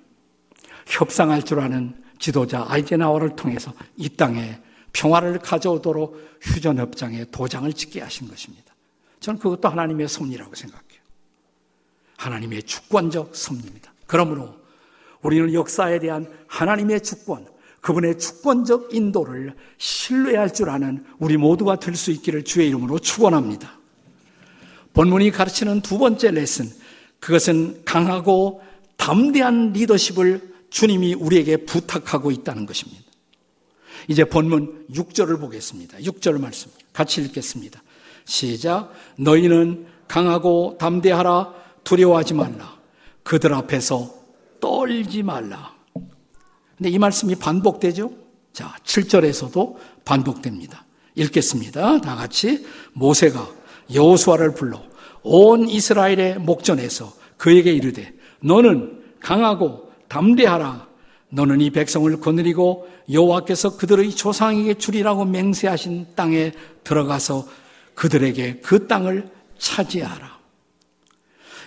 협상할 0.87 1.43
줄 1.43 1.61
아는 1.61 2.03
지도자 2.19 2.65
아이제나와를 2.69 3.37
통해서 3.37 3.73
이 3.97 4.09
땅에 4.09 4.59
평화를 4.95 5.39
가져오도록 5.41 6.39
휴전협정에 6.41 7.27
도장을 7.31 7.71
찍게 7.73 8.01
하신 8.01 8.29
것입니다. 8.29 8.75
저는 9.21 9.39
그것도 9.39 9.69
하나님의 9.69 10.09
섭리라고 10.09 10.55
생각해요. 10.55 11.01
하나님의 12.17 12.63
주권적 12.63 13.37
섭리입니다. 13.37 13.93
그러므로 14.07 14.55
우리는 15.21 15.53
역사에 15.53 15.99
대한 15.99 16.31
하나님의 16.47 17.03
주권, 17.03 17.47
그분의 17.81 18.19
주권적 18.19 18.95
인도를 18.95 19.55
신뢰할 19.77 20.55
줄 20.55 20.71
아는 20.71 21.05
우리 21.19 21.37
모두가 21.37 21.77
될 21.79 21.97
수 21.97 22.11
있기를 22.11 22.45
주의 22.45 22.69
이름으로 22.69 22.99
축원합니다. 22.99 23.79
본문이 24.95 25.33
가르치는 25.33 25.81
두 25.81 25.99
번째 25.99 26.31
레슨, 26.31 26.71
그것은 27.19 27.85
강하고 27.85 28.63
담대한 28.97 29.73
리더십을 29.73 30.55
주님이 30.71 31.15
우리에게 31.15 31.59
부탁하고 31.59 32.31
있다는 32.31 32.65
것입니다. 32.67 33.04
이제 34.09 34.25
본문 34.25 34.87
6절을 34.93 35.41
보겠습니다. 35.41 35.99
6절 35.99 36.41
말씀 36.41 36.71
같이 36.93 37.23
읽겠습니다. 37.23 37.83
시작. 38.25 38.93
너희는 39.19 39.87
강하고 40.09 40.77
담대하라 40.79 41.55
두려워하지 41.85 42.35
말라. 42.35 42.79
그들 43.23 43.55
앞에서 43.55 44.15
떨지 44.61 45.23
말라. 45.23 45.75
근데 46.77 46.91
이 46.91 46.99
말씀이 46.99 47.35
반복되죠? 47.37 48.11
자, 48.53 48.75
7절에서도 48.85 49.77
반복됩니다. 50.05 50.85
읽겠습니다. 51.15 52.01
다 52.01 52.17
같이 52.17 52.67
모세가 52.93 53.49
여호수아를 53.93 54.55
불러 54.55 54.83
온 55.23 55.69
이스라엘의 55.69 56.39
목전에서 56.39 57.13
그에게 57.37 57.73
이르되 57.73 58.13
너는 58.41 59.03
강하고 59.21 59.91
담대하라. 60.09 60.94
너는 61.35 61.61
이 61.61 61.71
백성을 61.71 62.21
거느리고 62.21 62.89
여호와께서 63.11 63.77
그들의 63.77 64.11
조상에게 64.13 64.75
주리라고 64.75 65.25
맹세하신 65.25 66.07
땅에 66.15 66.53
들어가서 66.85 67.47
그들에게 67.95 68.61
그 68.61 68.87
땅을 68.87 69.29
차지하라. 69.59 70.39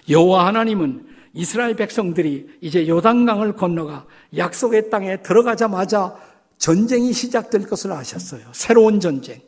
여호와 0.09 0.47
하나님은 0.47 1.05
이스라엘 1.33 1.75
백성들이 1.75 2.47
이제 2.61 2.87
요단강을 2.87 3.53
건너가 3.53 4.05
약속의 4.35 4.89
땅에 4.89 5.21
들어가자마자 5.21 6.15
전쟁이 6.57 7.11
시작될 7.11 7.67
것을 7.67 7.91
아셨어요. 7.91 8.41
새로운 8.53 8.99
전쟁, 8.99 9.41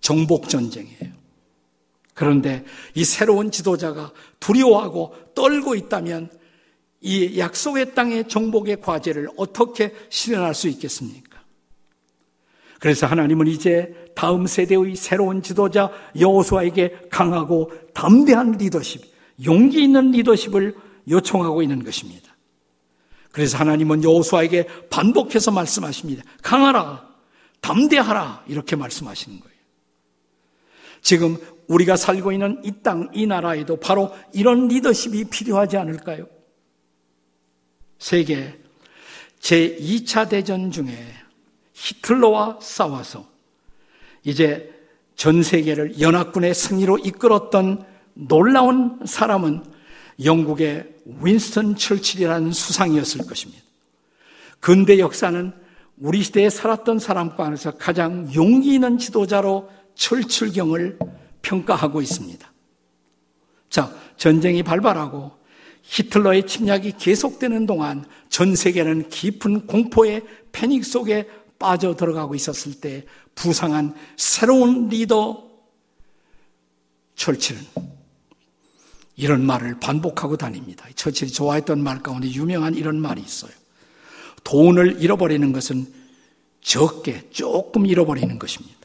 정복 0.00 0.48
전쟁이에요. 0.48 1.20
그런데 2.12 2.64
이 2.94 3.04
새로운 3.04 3.50
지도자가 3.50 4.12
두려워하고 4.40 5.14
떨고 5.34 5.76
있다면 5.76 6.28
이 7.00 7.38
약속의 7.38 7.94
땅의 7.94 8.28
정복의 8.28 8.80
과제를 8.80 9.28
어떻게 9.36 9.94
실현할 10.10 10.54
수 10.54 10.68
있겠습니까? 10.68 11.40
그래서 12.78 13.06
하나님은 13.06 13.46
이제 13.46 13.94
다음 14.14 14.46
세대의 14.46 14.96
새로운 14.96 15.42
지도자 15.42 15.90
여호수아에게 16.18 17.08
강하고 17.10 17.72
담대한 17.94 18.52
리더십, 18.52 19.02
용기 19.44 19.82
있는 19.82 20.10
리더십을 20.10 20.74
요청하고 21.08 21.62
있는 21.62 21.84
것입니다. 21.84 22.34
그래서 23.32 23.58
하나님은 23.58 24.02
여호수아에게 24.02 24.66
반복해서 24.90 25.50
말씀하십니다. 25.50 26.22
강하라, 26.42 27.08
담대하라 27.60 28.44
이렇게 28.48 28.76
말씀하시는 28.76 29.40
거예요. 29.40 29.56
지금 31.02 31.36
우리가 31.68 31.96
살고 31.96 32.32
있는 32.32 32.60
이 32.64 32.72
땅, 32.82 33.08
이 33.14 33.26
나라에도 33.26 33.76
바로 33.76 34.12
이런 34.32 34.68
리더십이 34.68 35.24
필요하지 35.24 35.76
않을까요? 35.76 36.26
세계 38.00 38.58
제2차 39.40 40.28
대전 40.28 40.72
중에 40.72 40.96
히틀러와 41.74 42.58
싸워서 42.60 43.28
이제 44.24 44.74
전 45.14 45.42
세계를 45.42 46.00
연합군의 46.00 46.54
승리로 46.54 46.98
이끌었던 46.98 47.84
놀라운 48.14 48.98
사람은 49.04 49.64
영국의 50.24 50.94
윈스턴 51.22 51.76
철칠이라는 51.76 52.52
수상이었을 52.52 53.26
것입니다. 53.26 53.62
근대 54.60 54.98
역사는 54.98 55.52
우리 55.98 56.22
시대에 56.22 56.50
살았던 56.50 56.98
사람과 56.98 57.46
안에서 57.46 57.72
가장 57.72 58.32
용기 58.34 58.74
있는 58.74 58.98
지도자로 58.98 59.70
철출경을 59.94 60.98
평가하고 61.42 62.00
있습니다. 62.00 62.50
자, 63.68 63.94
전쟁이 64.16 64.62
발발하고 64.62 65.39
히틀러의 65.90 66.46
침략이 66.46 66.92
계속되는 66.98 67.66
동안 67.66 68.04
전 68.28 68.54
세계는 68.54 69.08
깊은 69.08 69.66
공포의 69.66 70.22
패닉 70.52 70.84
속에 70.84 71.28
빠져 71.58 71.96
들어가고 71.96 72.36
있었을 72.36 72.80
때 72.80 73.04
부상한 73.34 73.94
새로운 74.16 74.88
리더 74.88 75.50
철칠은 77.16 77.60
이런 79.16 79.44
말을 79.44 79.80
반복하고 79.80 80.36
다닙니다. 80.36 80.86
철칠이 80.94 81.32
좋아했던 81.32 81.82
말 81.82 82.02
가운데 82.02 82.30
유명한 82.30 82.76
이런 82.76 83.00
말이 83.00 83.20
있어요. 83.20 83.50
돈을 84.44 85.02
잃어버리는 85.02 85.52
것은 85.52 85.92
적게 86.60 87.28
조금 87.30 87.84
잃어버리는 87.84 88.38
것입니다. 88.38 88.78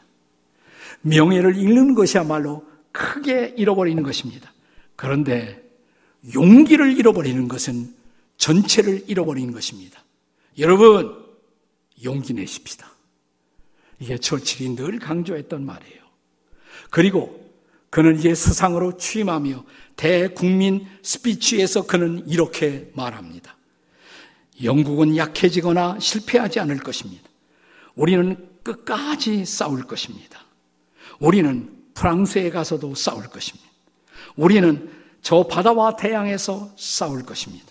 명예를 1.01 1.55
잃는 1.55 1.93
것이야말로 1.93 2.65
크게 2.91 3.53
잃어버리는 3.57 4.01
것입니다. 4.01 4.51
그런데 4.95 5.64
용기를 6.33 6.97
잃어버리는 6.97 7.47
것은 7.47 7.93
전체를 8.37 9.03
잃어버리는 9.07 9.53
것입니다. 9.53 10.03
여러분, 10.57 11.23
용기 12.03 12.33
내십시다. 12.33 12.91
이게 13.99 14.17
철칠이 14.17 14.75
늘 14.75 14.99
강조했던 14.99 15.65
말이에요. 15.65 16.01
그리고 16.89 17.45
그는 17.89 18.17
이제 18.17 18.35
세상으로 18.35 18.97
취임하며 18.97 19.63
대국민 19.95 20.85
스피치에서 21.01 21.85
그는 21.85 22.27
이렇게 22.27 22.91
말합니다. 22.93 23.55
영국은 24.63 25.15
약해지거나 25.15 25.99
실패하지 25.99 26.59
않을 26.59 26.79
것입니다. 26.79 27.23
우리는 27.95 28.49
끝까지 28.63 29.45
싸울 29.45 29.83
것입니다. 29.83 30.43
우리는 31.19 31.73
프랑스에 31.93 32.49
가서도 32.49 32.95
싸울 32.95 33.27
것입니다. 33.27 33.69
우리는 34.35 34.89
저 35.25 35.41
바다와 35.41 35.95
태양에서 35.95 36.69
싸울 36.77 37.23
것입니다. 37.23 37.65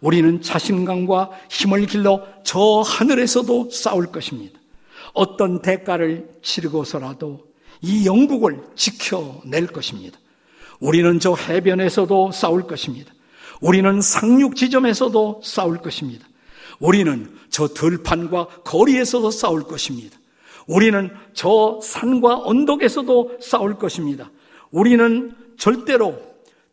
우리는 0.00 0.40
자신감과 0.40 1.30
힘을 1.50 1.86
길러 1.86 2.24
저 2.44 2.80
하늘에서도 2.86 3.70
싸울 3.70 4.06
것입니다. 4.06 4.60
어떤 5.12 5.60
대가를 5.62 6.30
치르고서라도 6.42 7.44
이 7.80 8.06
영국을 8.06 8.62
지켜낼 8.76 9.66
것입니다. 9.66 10.16
우리는 10.78 11.18
저 11.18 11.34
해변에서도 11.34 12.30
싸울 12.30 12.68
것입니다. 12.68 13.12
우리는 13.60 14.00
상륙 14.00 14.54
지점에서도 14.54 15.40
싸울 15.42 15.78
것입니다. 15.78 16.24
우리는 16.78 17.36
저 17.50 17.66
들판과 17.66 18.46
거리에서도 18.62 19.28
싸울 19.32 19.64
것입니다. 19.64 20.16
우리는 20.68 21.10
저 21.34 21.80
산과 21.82 22.42
언덕에서도 22.44 23.38
싸울 23.40 23.76
것입니다. 23.76 24.30
우리는 24.70 25.34
절대로 25.58 26.31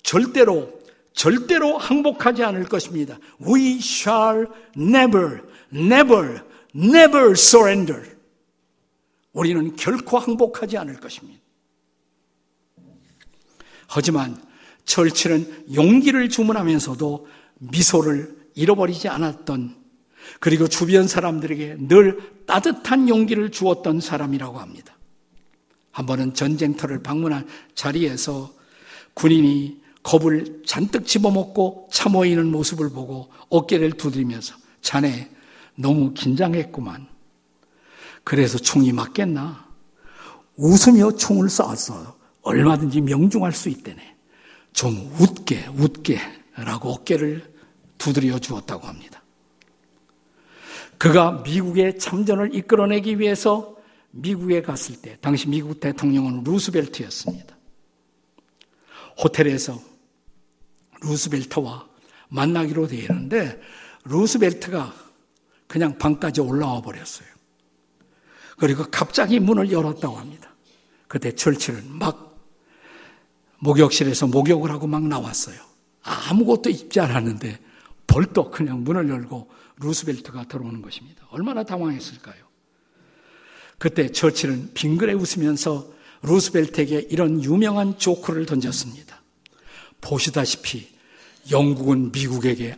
절대로 0.09 0.73
절대로 1.13 1.77
항복하지 1.77 2.43
않을 2.43 2.63
것입니다. 2.63 3.19
We 3.47 3.77
shall 3.77 4.47
never, 4.75 5.43
never, 5.71 6.41
never 6.75 7.31
surrender. 7.33 8.09
우리는 9.33 9.75
결코 9.75 10.17
항복하지 10.17 10.79
않을 10.79 10.99
것입니다. 10.99 11.39
하지만 13.87 14.41
철치는 14.85 15.75
용기를 15.75 16.29
주문하면서도 16.29 17.27
미소를 17.59 18.35
잃어버리지 18.55 19.09
않았던 19.09 19.75
그리고 20.39 20.67
주변 20.67 21.07
사람들에게 21.07 21.87
늘 21.87 22.45
따뜻한 22.47 23.09
용기를 23.09 23.51
주었던 23.51 23.99
사람이라고 23.99 24.57
합니다. 24.57 24.97
한 25.91 26.07
번은 26.07 26.33
전쟁터를 26.33 27.03
방문한 27.03 27.47
자리에서 27.75 28.51
군인이 29.13 29.88
겁을 30.03 30.63
잔뜩 30.65 31.05
집어먹고 31.05 31.89
차 31.91 32.09
모이는 32.09 32.51
모습을 32.51 32.89
보고 32.89 33.29
어깨를 33.49 33.93
두드리면서 33.93 34.55
자네 34.81 35.29
너무 35.75 36.13
긴장했구만. 36.13 37.07
그래서 38.23 38.57
총이 38.57 38.91
맞겠나? 38.91 39.67
웃으며 40.55 41.11
총을 41.11 41.49
쏘았어. 41.49 42.17
얼마든지 42.41 43.01
명중할 43.01 43.53
수 43.53 43.69
있대네. 43.69 44.15
좀 44.73 45.11
웃게, 45.19 45.65
웃게. 45.77 46.19
라고 46.55 46.89
어깨를 46.89 47.53
두드려 47.97 48.37
주었다고 48.39 48.87
합니다. 48.87 49.23
그가 50.97 51.43
미국의 51.45 51.97
참전을 51.97 52.53
이끌어내기 52.53 53.19
위해서 53.19 53.77
미국에 54.11 54.61
갔을 54.61 54.97
때, 55.01 55.17
당시 55.21 55.47
미국 55.47 55.79
대통령은 55.79 56.43
루스벨트였습니다. 56.43 57.55
호텔에서 59.23 59.79
루스벨트와 61.01 61.87
만나기로 62.29 62.87
되었는데, 62.87 63.61
루스벨트가 64.05 64.93
그냥 65.67 65.97
방까지 65.97 66.41
올라와 66.41 66.81
버렸어요. 66.81 67.27
그리고 68.57 68.83
갑자기 68.91 69.39
문을 69.39 69.71
열었다고 69.71 70.17
합니다. 70.17 70.53
그때 71.07 71.33
철치는 71.33 71.97
막 71.97 72.37
목욕실에서 73.59 74.27
목욕을 74.27 74.71
하고 74.71 74.87
막 74.87 75.03
나왔어요. 75.03 75.57
아무것도 76.01 76.69
입지 76.69 76.99
않았는데 76.99 77.59
벌떡 78.07 78.51
그냥 78.51 78.83
문을 78.83 79.09
열고 79.09 79.49
루스벨트가 79.77 80.45
들어오는 80.45 80.81
것입니다. 80.81 81.25
얼마나 81.29 81.63
당황했을까요? 81.63 82.49
그때 83.77 84.11
처치는 84.11 84.73
빙그레 84.73 85.13
웃으면서 85.13 85.89
루스벨트에게 86.21 87.07
이런 87.09 87.43
유명한 87.43 87.97
조크를 87.97 88.45
던졌습니다. 88.45 89.18
보시다시피 90.01 90.89
영국은 91.51 92.11
미국에게 92.11 92.75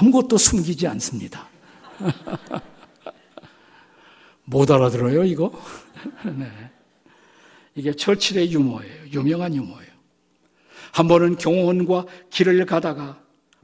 아무것도 0.00 0.38
숨기지 0.38 0.86
않습니다. 0.88 1.48
못 4.44 4.70
알아들어요, 4.70 5.24
이거? 5.24 5.52
네. 6.24 6.50
이게 7.74 7.94
철칠의 7.94 8.52
유머예요. 8.52 9.06
유명한 9.12 9.54
유머예요. 9.54 9.92
한 10.92 11.08
번은 11.08 11.38
경호원과 11.38 12.06
길을 12.30 12.66
가다가 12.66 13.20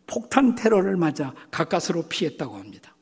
폭탄 0.07 0.57
테러를 0.57 0.97
맞아 0.97 1.33
가까스로 1.51 2.09
피했다고 2.09 2.57
합니다. 2.57 2.97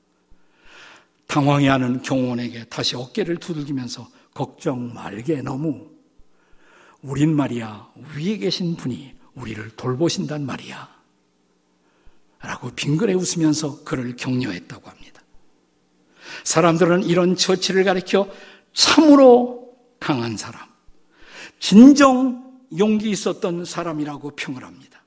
당황해하는 1.26 2.02
경호원에게 2.02 2.64
다시 2.64 2.96
어깨를 2.96 3.38
두들기면서 3.38 4.08
걱정 4.34 4.92
말게 4.92 5.40
너무 5.42 5.90
우린 7.00 7.34
말이야 7.34 7.92
위에 8.16 8.36
계신 8.38 8.76
분이 8.76 9.14
우리를 9.40 9.70
돌보신단 9.76 10.44
말이야 10.44 10.88
라고 12.40 12.70
빙그레 12.70 13.14
웃으면서 13.14 13.82
그를 13.84 14.14
격려했다고 14.16 14.88
합니다. 14.88 15.22
사람들은 16.44 17.04
이런 17.04 17.36
처치를 17.36 17.84
가리켜 17.84 18.28
참으로 18.72 19.76
강한 19.98 20.36
사람, 20.36 20.62
진정 21.58 22.60
용기 22.78 23.10
있었던 23.10 23.64
사람이라고 23.64 24.32
평을 24.36 24.62
합니다. 24.64 25.02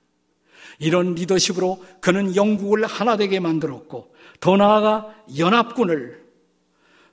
이런 0.79 1.13
리더십으로 1.13 1.83
그는 2.01 2.35
영국을 2.35 2.85
하나 2.85 3.15
되게 3.15 3.39
만들었고 3.39 4.13
더 4.39 4.57
나아가 4.57 5.13
연합군을 5.37 6.25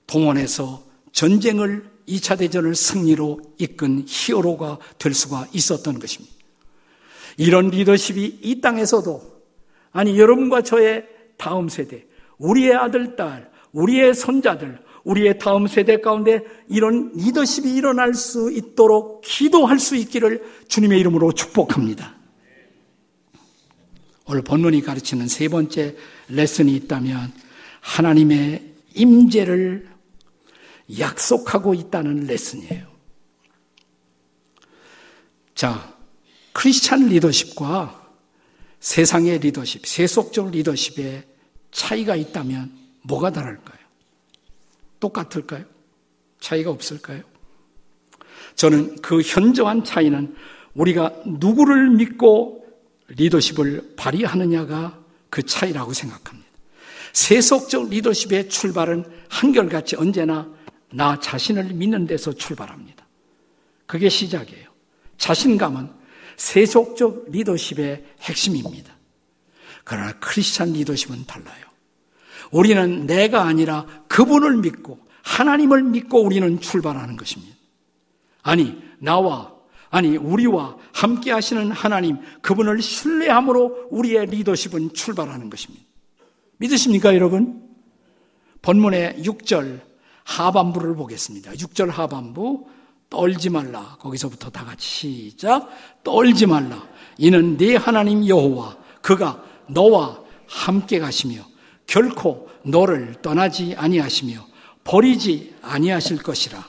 동원해서 0.06 0.82
전쟁을 1.12 1.88
2차 2.08 2.38
대전을 2.38 2.74
승리로 2.74 3.40
이끈 3.58 4.04
히어로가 4.08 4.78
될 4.98 5.12
수가 5.12 5.46
있었던 5.52 5.98
것입니다. 5.98 6.37
이런 7.38 7.68
리더십이 7.68 8.40
이 8.42 8.60
땅에서도 8.60 9.22
아니 9.92 10.18
여러분과 10.18 10.62
저의 10.62 11.06
다음 11.38 11.68
세대, 11.68 12.04
우리의 12.36 12.74
아들, 12.74 13.16
딸, 13.16 13.50
우리의 13.72 14.12
손자들, 14.12 14.78
우리의 15.04 15.38
다음 15.38 15.66
세대 15.66 16.00
가운데 16.00 16.42
이런 16.68 17.12
리더십이 17.14 17.74
일어날 17.74 18.12
수 18.12 18.50
있도록 18.52 19.22
기도할 19.24 19.78
수 19.78 19.96
있기를 19.96 20.42
주님의 20.66 20.98
이름으로 21.00 21.32
축복합니다. 21.32 22.16
오늘 24.26 24.42
본문이 24.42 24.82
가르치는 24.82 25.28
세 25.28 25.48
번째 25.48 25.96
레슨이 26.28 26.74
있다면 26.74 27.32
하나님의 27.80 28.74
임재를 28.94 29.88
약속하고 30.98 31.74
있다는 31.74 32.26
레슨이에요. 32.26 32.86
자, 35.54 35.97
크리스찬 36.58 37.06
리더십과 37.06 38.04
세상의 38.80 39.38
리더십, 39.38 39.86
세속적 39.86 40.50
리더십의 40.50 41.24
차이가 41.70 42.16
있다면 42.16 42.72
뭐가 43.02 43.30
다를까요? 43.30 43.78
똑같을까요? 44.98 45.64
차이가 46.40 46.72
없을까요? 46.72 47.22
저는 48.56 48.96
그 49.02 49.20
현저한 49.22 49.84
차이는 49.84 50.34
우리가 50.74 51.22
누구를 51.26 51.90
믿고 51.90 52.66
리더십을 53.06 53.94
발휘하느냐가 53.96 54.98
그 55.30 55.44
차이라고 55.44 55.92
생각합니다. 55.92 56.48
세속적 57.12 57.88
리더십의 57.90 58.48
출발은 58.48 59.04
한결같이 59.28 59.94
언제나 59.94 60.52
나 60.90 61.20
자신을 61.20 61.74
믿는 61.74 62.08
데서 62.08 62.32
출발합니다. 62.32 63.06
그게 63.86 64.08
시작이에요. 64.08 64.66
자신감은 65.18 65.97
세속적 66.38 67.26
리더십의 67.30 68.04
핵심입니다. 68.22 68.94
그러나 69.84 70.12
크리스찬 70.18 70.72
리더십은 70.72 71.26
달라요. 71.26 71.66
우리는 72.50 73.06
내가 73.06 73.42
아니라 73.42 73.86
그분을 74.08 74.56
믿고 74.58 74.98
하나님을 75.22 75.82
믿고 75.82 76.22
우리는 76.22 76.60
출발하는 76.60 77.16
것입니다. 77.16 77.54
아니, 78.42 78.80
나와, 78.98 79.52
아니, 79.90 80.16
우리와 80.16 80.76
함께 80.92 81.32
하시는 81.32 81.70
하나님, 81.70 82.18
그분을 82.40 82.80
신뢰함으로 82.80 83.88
우리의 83.90 84.26
리더십은 84.26 84.94
출발하는 84.94 85.50
것입니다. 85.50 85.84
믿으십니까, 86.58 87.14
여러분? 87.14 87.62
본문의 88.62 89.22
6절 89.22 89.80
하반부를 90.24 90.94
보겠습니다. 90.94 91.52
6절 91.52 91.88
하반부, 91.88 92.66
떨지 93.10 93.50
말라. 93.50 93.96
거기서부터 94.00 94.50
다 94.50 94.64
같이 94.64 95.30
시작. 95.30 95.68
떨지 96.02 96.46
말라. 96.46 96.86
이는 97.16 97.56
네 97.56 97.76
하나님 97.76 98.26
여호와 98.26 98.76
그가 99.00 99.42
너와 99.66 100.20
함께 100.46 100.98
가시며 100.98 101.42
결코 101.86 102.48
너를 102.62 103.14
떠나지 103.22 103.74
아니하시며 103.76 104.46
버리지 104.84 105.54
아니하실 105.62 106.22
것이라. 106.22 106.66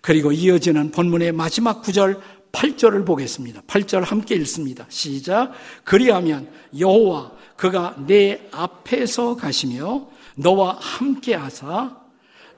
그리고 0.00 0.32
이어지는 0.32 0.90
본문의 0.90 1.32
마지막 1.32 1.82
구절 1.82 2.20
8절을 2.52 3.06
보겠습니다. 3.06 3.62
8절 3.62 4.04
함께 4.04 4.34
읽습니다. 4.36 4.86
시작. 4.88 5.52
그리하면 5.84 6.50
여호와 6.78 7.32
그가 7.56 7.96
내 8.06 8.40
앞에서 8.52 9.36
가시며 9.36 10.06
너와 10.36 10.78
함께 10.80 11.34
하사 11.34 11.96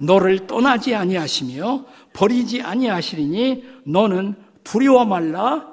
너를 0.01 0.47
떠나지 0.47 0.95
아니하시며 0.95 1.85
버리지 2.13 2.63
아니하시리니 2.63 3.65
너는 3.85 4.35
두려워 4.65 5.05
말라 5.05 5.71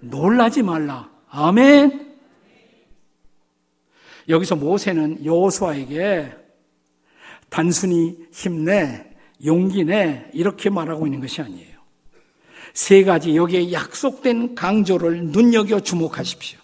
놀라지 0.00 0.62
말라. 0.62 1.10
아멘. 1.28 2.08
여기서 4.28 4.56
모세는 4.56 5.24
여호수아에게 5.24 6.32
단순히 7.48 8.16
힘내, 8.32 9.06
용기 9.44 9.84
내 9.84 10.30
이렇게 10.32 10.70
말하고 10.70 11.06
있는 11.06 11.20
것이 11.20 11.42
아니에요. 11.42 11.80
세 12.72 13.02
가지 13.02 13.34
여기에 13.34 13.72
약속된 13.72 14.54
강조를 14.54 15.26
눈여겨 15.26 15.80
주목하십시오. 15.80 16.58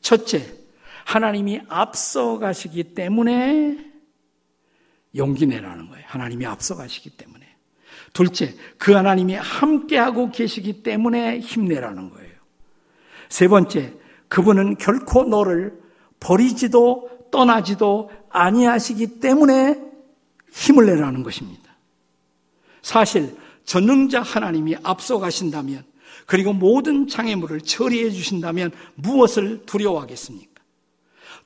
첫째, 0.00 0.44
하나님이 1.04 1.60
앞서 1.68 2.38
가시기 2.38 2.94
때문에 2.94 3.91
용기 5.16 5.46
내라는 5.46 5.88
거예요. 5.88 6.04
하나님이 6.06 6.46
앞서 6.46 6.76
가시기 6.76 7.10
때문에. 7.10 7.46
둘째, 8.12 8.54
그 8.78 8.92
하나님이 8.92 9.34
함께하고 9.34 10.30
계시기 10.30 10.82
때문에 10.82 11.40
힘내라는 11.40 12.10
거예요. 12.10 12.32
세 13.28 13.48
번째, 13.48 13.94
그분은 14.28 14.76
결코 14.76 15.24
너를 15.24 15.78
버리지도 16.20 17.28
떠나지도 17.30 18.10
아니하시기 18.30 19.20
때문에 19.20 19.80
힘을 20.52 20.86
내라는 20.86 21.22
것입니다. 21.22 21.62
사실 22.82 23.36
전능자 23.64 24.20
하나님이 24.22 24.76
앞서 24.82 25.18
가신다면 25.18 25.84
그리고 26.26 26.52
모든 26.52 27.08
장애물을 27.08 27.62
처리해 27.62 28.10
주신다면 28.10 28.70
무엇을 28.94 29.64
두려워하겠습니까? 29.66 30.51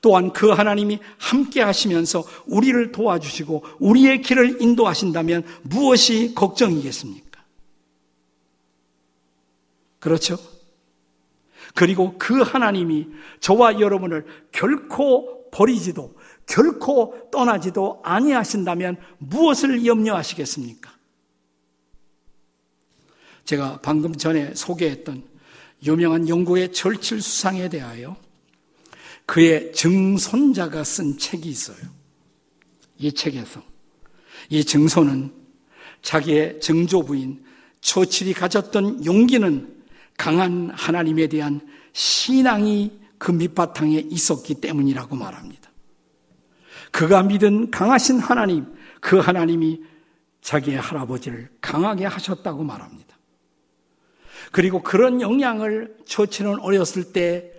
또한 0.01 0.31
그 0.31 0.49
하나님이 0.49 0.99
함께 1.17 1.61
하시면서 1.61 2.23
우리를 2.45 2.91
도와주시고 2.91 3.63
우리의 3.79 4.21
길을 4.21 4.61
인도하신다면 4.61 5.43
무엇이 5.63 6.33
걱정이겠습니까? 6.35 7.43
그렇죠? 9.99 10.37
그리고 11.73 12.15
그 12.17 12.41
하나님이 12.41 13.07
저와 13.39 13.79
여러분을 13.79 14.25
결코 14.51 15.49
버리지도 15.51 16.15
결코 16.45 17.29
떠나지도 17.31 18.01
아니하신다면 18.03 18.97
무엇을 19.17 19.85
염려하시겠습니까? 19.85 20.91
제가 23.43 23.79
방금 23.81 24.13
전에 24.15 24.53
소개했던 24.55 25.23
유명한 25.85 26.27
영국의 26.27 26.73
절칠 26.73 27.21
수상에 27.21 27.69
대하여 27.69 28.17
그의 29.27 29.73
증손자가 29.73 30.83
쓴 30.83 31.17
책이 31.17 31.47
있어요. 31.49 31.77
이 32.97 33.11
책에서 33.11 33.61
이 34.49 34.63
증손은 34.63 35.31
자기의 36.01 36.59
증조부인 36.61 37.43
초칠이 37.81 38.33
가졌던 38.33 39.05
용기는 39.05 39.83
강한 40.17 40.71
하나님에 40.73 41.27
대한 41.27 41.61
신앙이 41.93 42.99
그 43.17 43.31
밑바탕에 43.31 44.05
있었기 44.09 44.55
때문이라고 44.55 45.15
말합니다. 45.15 45.69
그가 46.91 47.21
믿은 47.23 47.69
강하신 47.69 48.19
하나님, 48.19 48.65
그 49.01 49.19
하나님이 49.19 49.81
자기의 50.41 50.79
할아버지를 50.79 51.49
강하게 51.59 52.05
하셨다고 52.05 52.63
말합니다. 52.63 53.17
그리고 54.51 54.81
그런 54.81 55.19
영향을 55.19 55.97
초치는 56.05 56.59
어렸을 56.61 57.11
때 57.11 57.56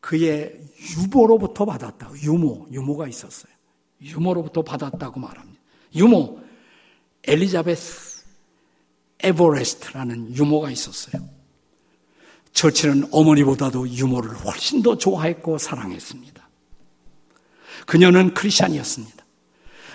그의 0.00 0.60
유모로부터 0.96 1.64
받았다. 1.64 2.10
유모, 2.22 2.68
유모가 2.72 3.08
있었어요. 3.08 3.52
유모로부터 4.00 4.62
받았다고 4.62 5.18
말합니다. 5.20 5.60
유모, 5.94 6.40
엘리자베스 7.24 8.24
에버레스트라는 9.20 10.36
유모가 10.36 10.70
있었어요. 10.70 11.28
처치는 12.52 13.08
어머니보다도 13.10 13.88
유모를 13.88 14.36
훨씬 14.44 14.82
더 14.82 14.96
좋아했고 14.96 15.58
사랑했습니다. 15.58 16.48
그녀는 17.86 18.34
크리스찬이었습니다. 18.34 19.24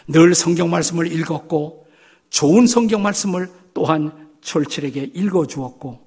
늘 0.08 0.36
성경 0.36 0.70
말씀을 0.70 1.12
읽었고 1.12 1.88
좋은 2.30 2.68
성경 2.68 3.02
말씀을 3.02 3.50
또한 3.74 4.30
철칠에게 4.42 5.12
읽어주었고 5.14 6.06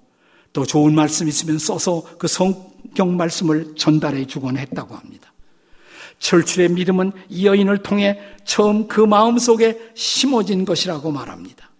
또 0.52 0.66
좋은 0.66 0.94
말씀 0.94 1.28
있으면 1.28 1.58
써서 1.58 2.02
그 2.18 2.26
성 2.26 2.75
경 2.94 3.16
말씀을 3.16 3.74
전달해 3.76 4.26
주곤 4.26 4.56
했다고 4.56 4.94
합니다. 4.94 5.32
철출의 6.18 6.70
믿음은 6.70 7.12
이 7.28 7.46
여인을 7.46 7.82
통해 7.82 8.18
처음 8.44 8.88
그 8.88 9.00
마음 9.00 9.38
속에 9.38 9.92
심어진 9.94 10.64
것이라고 10.64 11.10
말합니다. 11.10 11.70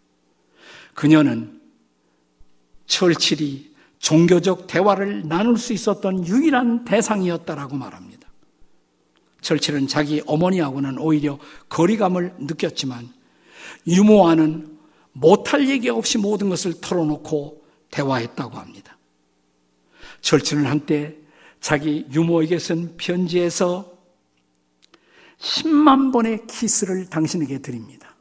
그녀는 0.94 1.60
철칠이 2.86 3.74
종교적 3.98 4.66
대화를 4.66 5.26
나눌 5.26 5.56
수 5.56 5.72
있었던 5.72 6.26
유일한 6.26 6.84
대상이었다라고 6.84 7.76
말합니다. 7.76 8.28
철칠은 9.40 9.86
자기 9.88 10.22
어머니하고는 10.26 10.98
오히려 10.98 11.38
거리감을 11.68 12.34
느꼈지만 12.38 13.08
유모와는 13.86 14.76
못할 15.12 15.68
얘기 15.68 15.88
없이 15.88 16.18
모든 16.18 16.48
것을 16.48 16.80
털어놓고 16.80 17.62
대화했다고 17.90 18.58
합니다. 18.58 18.95
처칠은 20.26 20.66
한때 20.66 21.16
자기 21.60 22.04
유모에게 22.10 22.58
쓴 22.58 22.96
편지에서 22.96 23.96
10만 25.38 26.12
번의 26.12 26.48
키스를 26.48 27.06
당신에게 27.06 27.60
드립니다. 27.60 28.16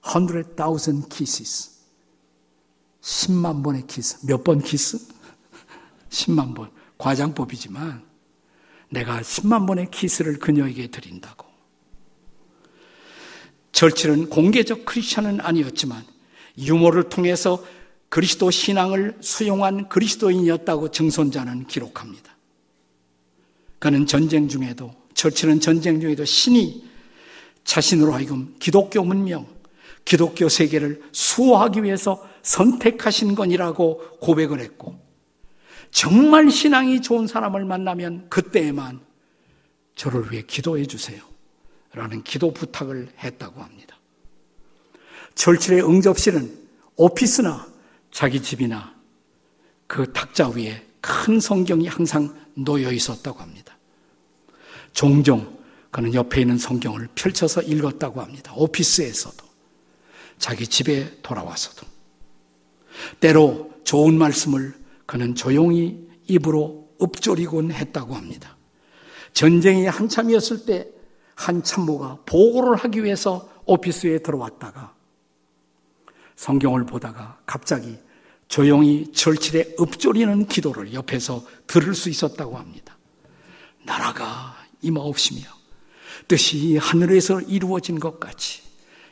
100,000 0.00 1.10
kisses. 1.10 1.82
10만 3.02 3.62
번의 3.62 3.86
키스. 3.86 4.24
몇 4.24 4.42
번 4.42 4.62
키스? 4.62 5.06
10만 6.08 6.54
번. 6.54 6.70
과장법이지만 6.96 8.04
내가 8.88 9.20
10만 9.20 9.66
번의 9.66 9.90
키스를 9.90 10.38
그녀에게 10.38 10.86
드린다고. 10.86 11.46
절치는 13.72 14.30
공개적 14.30 14.86
크리스천은 14.86 15.42
아니었지만 15.42 16.06
유머를 16.56 17.10
통해서 17.10 17.62
그리스도 18.10 18.50
신앙을 18.50 19.16
수용한 19.20 19.88
그리스도인이었다고 19.88 20.90
증손자는 20.90 21.68
기록합니다. 21.68 22.36
그는 23.78 24.04
전쟁 24.06 24.48
중에도 24.48 24.94
철치는 25.14 25.60
전쟁 25.60 26.00
중에도 26.00 26.24
신이 26.24 26.84
자신으로 27.64 28.12
하여금 28.12 28.56
기독교 28.58 29.02
문명, 29.04 29.46
기독교 30.04 30.48
세계를 30.48 31.02
수호하기 31.12 31.84
위해서 31.84 32.26
선택하신 32.42 33.36
건이라고 33.36 34.18
고백을 34.20 34.60
했고 34.60 34.98
정말 35.92 36.50
신앙이 36.50 37.02
좋은 37.02 37.26
사람을 37.26 37.64
만나면 37.64 38.28
그때에만 38.28 39.00
저를 39.94 40.32
위해 40.32 40.42
기도해 40.46 40.86
주세요. 40.86 41.22
라는 41.92 42.22
기도 42.22 42.52
부탁을 42.52 43.08
했다고 43.22 43.62
합니다. 43.62 43.96
철칠의 45.34 45.84
응접실은 45.84 46.58
오피스나 46.96 47.69
자기 48.10 48.42
집이나 48.42 48.94
그 49.86 50.12
탁자 50.12 50.48
위에 50.48 50.86
큰 51.00 51.40
성경이 51.40 51.86
항상 51.86 52.34
놓여 52.54 52.92
있었다고 52.92 53.40
합니다. 53.40 53.76
종종 54.92 55.58
그는 55.90 56.14
옆에 56.14 56.42
있는 56.42 56.58
성경을 56.58 57.08
펼쳐서 57.14 57.62
읽었다고 57.62 58.20
합니다. 58.20 58.52
오피스에서도 58.56 59.44
자기 60.38 60.66
집에 60.66 61.20
돌아와서도 61.22 61.86
때로 63.20 63.72
좋은 63.84 64.16
말씀을 64.16 64.74
그는 65.06 65.34
조용히 65.34 66.08
입으로 66.26 66.88
읊조리곤 67.02 67.72
했다고 67.72 68.14
합니다. 68.14 68.56
전쟁이 69.32 69.86
한참이었을 69.86 70.66
때 70.66 71.00
한 71.40 71.62
참모가 71.62 72.18
보고를 72.26 72.76
하기 72.76 73.02
위해서 73.02 73.48
오피스에 73.64 74.18
들어왔다가 74.18 74.94
성경을 76.40 76.86
보다가 76.86 77.38
갑자기 77.44 77.98
조용히 78.48 79.12
절칠에 79.12 79.74
읊조리는 79.78 80.46
기도를 80.46 80.94
옆에서 80.94 81.44
들을 81.66 81.94
수 81.94 82.08
있었다고 82.08 82.56
합니다. 82.56 82.96
나라가 83.84 84.56
임하옵시며 84.80 85.42
뜻이 86.28 86.78
하늘에서 86.78 87.42
이루어진 87.42 88.00
것 88.00 88.18
같이 88.18 88.62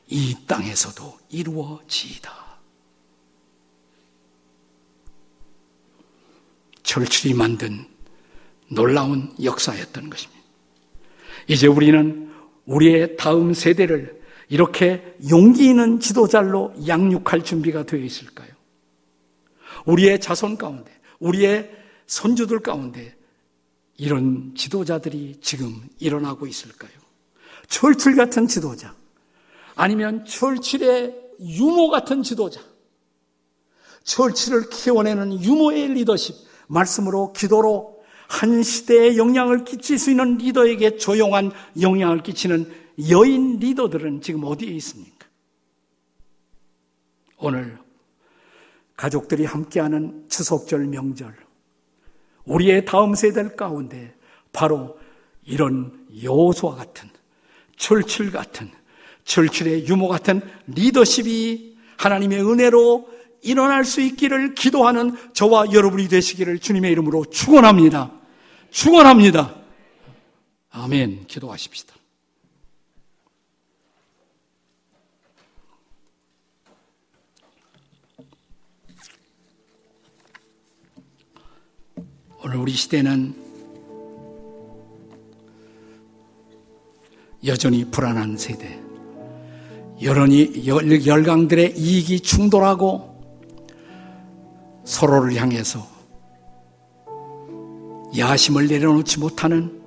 이 0.07 0.37
땅에서도 0.47 1.19
이루어지이다. 1.29 2.33
절칠이 6.83 7.35
만든 7.35 7.87
놀라운 8.69 9.35
역사였던 9.43 10.09
것입니다. 10.09 10.43
이제 11.47 11.67
우리는 11.67 12.33
우리의 12.65 13.19
다음 13.19 13.53
세대를 13.53 14.18
이렇게 14.49 15.17
용기 15.29 15.69
있는 15.69 16.01
지도자로 16.01 16.75
양육할 16.87 17.45
준비가 17.45 17.85
되어 17.85 18.01
있을까요? 18.01 18.49
우리의 19.85 20.21
자손 20.21 20.57
가운데, 20.57 20.91
우리의 21.19 21.71
선주들 22.07 22.61
가운데 22.61 23.15
이런 23.97 24.55
지도자들이 24.55 25.39
지금 25.43 25.81
일어나고 25.99 26.47
있을까요? 26.47 26.93
철칠 27.69 28.17
같은 28.17 28.47
지도자, 28.47 28.95
아니면 29.75 30.25
철칠의 30.25 31.15
유모 31.41 31.91
같은 31.91 32.23
지도자, 32.23 32.61
철칠을 34.05 34.71
키워내는 34.71 35.43
유모의 35.45 35.89
리더십, 35.89 36.35
말씀으로, 36.69 37.33
기도로 37.35 37.99
한 38.29 38.63
시대에 38.63 39.17
영향을 39.17 39.65
끼칠 39.65 39.99
수 39.99 40.11
있는 40.11 40.37
리더에게 40.39 40.97
조용한 40.97 41.51
영향을 41.81 42.23
끼치는 42.23 42.88
여인 43.11 43.59
리더들은 43.59 44.21
지금 44.21 44.45
어디에 44.45 44.71
있습니까? 44.73 45.27
오늘 47.39 47.79
가족들이 48.97 49.45
함께하는 49.45 50.27
추석절 50.29 50.87
명절, 50.87 51.35
우리의 52.45 52.85
다음 52.85 53.15
세대 53.15 53.49
가운데 53.55 54.15
바로 54.53 54.99
이런 55.45 56.07
여호수와 56.23 56.75
같은 56.75 57.09
철칠 57.77 58.33
같은 58.33 58.71
철칠의 59.25 59.87
유모 59.87 60.09
같은 60.09 60.41
리더십이 60.67 61.77
하나님의 61.99 62.43
은혜로 62.43 63.09
일어날 63.43 63.85
수 63.85 64.01
있기를 64.01 64.55
기도하는 64.55 65.17
저와 65.33 65.73
여러분이 65.73 66.09
되시기를 66.09 66.59
주님의 66.59 66.91
이름으로 66.93 67.27
축원합니다. 67.27 68.13
축원합니다. 68.71 69.55
아멘. 70.71 71.27
기도하십시다. 71.27 71.98
오늘 82.49 82.61
우리 82.61 82.73
시대는 82.73 83.35
여전히 87.45 87.85
불안한 87.85 88.39
세대. 88.39 88.81
여론이 90.01 90.67
열강들의 91.07 91.77
이익이 91.77 92.21
충돌하고 92.21 93.23
서로를 94.83 95.35
향해서 95.35 95.87
야심을 98.17 98.69
내려놓지 98.69 99.19
못하는 99.21 99.83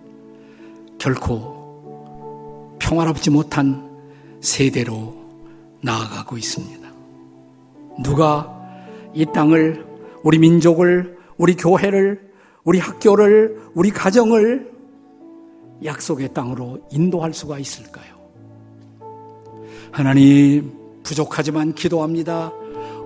결코 1.00 2.78
평화롭지 2.78 3.32
못한 3.32 3.90
세대로 4.40 5.16
나아가고 5.82 6.38
있습니다. 6.38 6.88
누가 8.04 8.56
이 9.16 9.26
땅을, 9.34 9.84
우리 10.22 10.38
민족을, 10.38 11.18
우리 11.38 11.56
교회를, 11.56 12.31
우리 12.64 12.80
학교를, 12.80 13.60
우리 13.74 13.90
가정을 13.92 14.72
약속의 15.84 16.34
땅으로 16.34 16.80
인도할 16.92 17.34
수가 17.34 17.58
있을까요? 17.60 18.22
하나님, 19.92 20.72
부족하지만 21.04 21.74
기도합니다. 21.74 22.52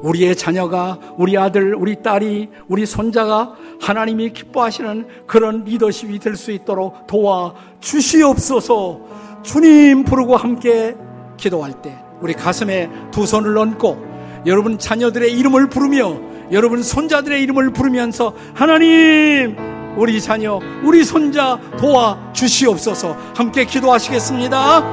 우리의 0.01 0.35
자녀가, 0.35 0.99
우리 1.17 1.37
아들, 1.37 1.73
우리 1.73 2.01
딸이, 2.03 2.49
우리 2.67 2.85
손자가 2.85 3.55
하나님이 3.79 4.33
기뻐하시는 4.33 5.07
그런 5.25 5.63
리더십이 5.63 6.19
될 6.19 6.35
수 6.35 6.51
있도록 6.51 7.07
도와 7.07 7.55
주시옵소서 7.79 8.99
주님 9.41 10.03
부르고 10.03 10.35
함께 10.35 10.95
기도할 11.37 11.81
때 11.81 11.97
우리 12.21 12.33
가슴에 12.33 12.89
두 13.11 13.25
손을 13.25 13.57
얹고 13.57 14.43
여러분 14.45 14.77
자녀들의 14.77 15.31
이름을 15.39 15.69
부르며 15.69 16.19
여러분 16.51 16.83
손자들의 16.83 17.41
이름을 17.43 17.71
부르면서 17.71 18.33
하나님 18.53 19.57
우리 19.97 20.21
자녀 20.21 20.59
우리 20.83 21.03
손자 21.03 21.57
도와 21.77 22.17
주시옵소서. 22.33 23.15
함께 23.35 23.65
기도하시겠습니다. 23.65 24.83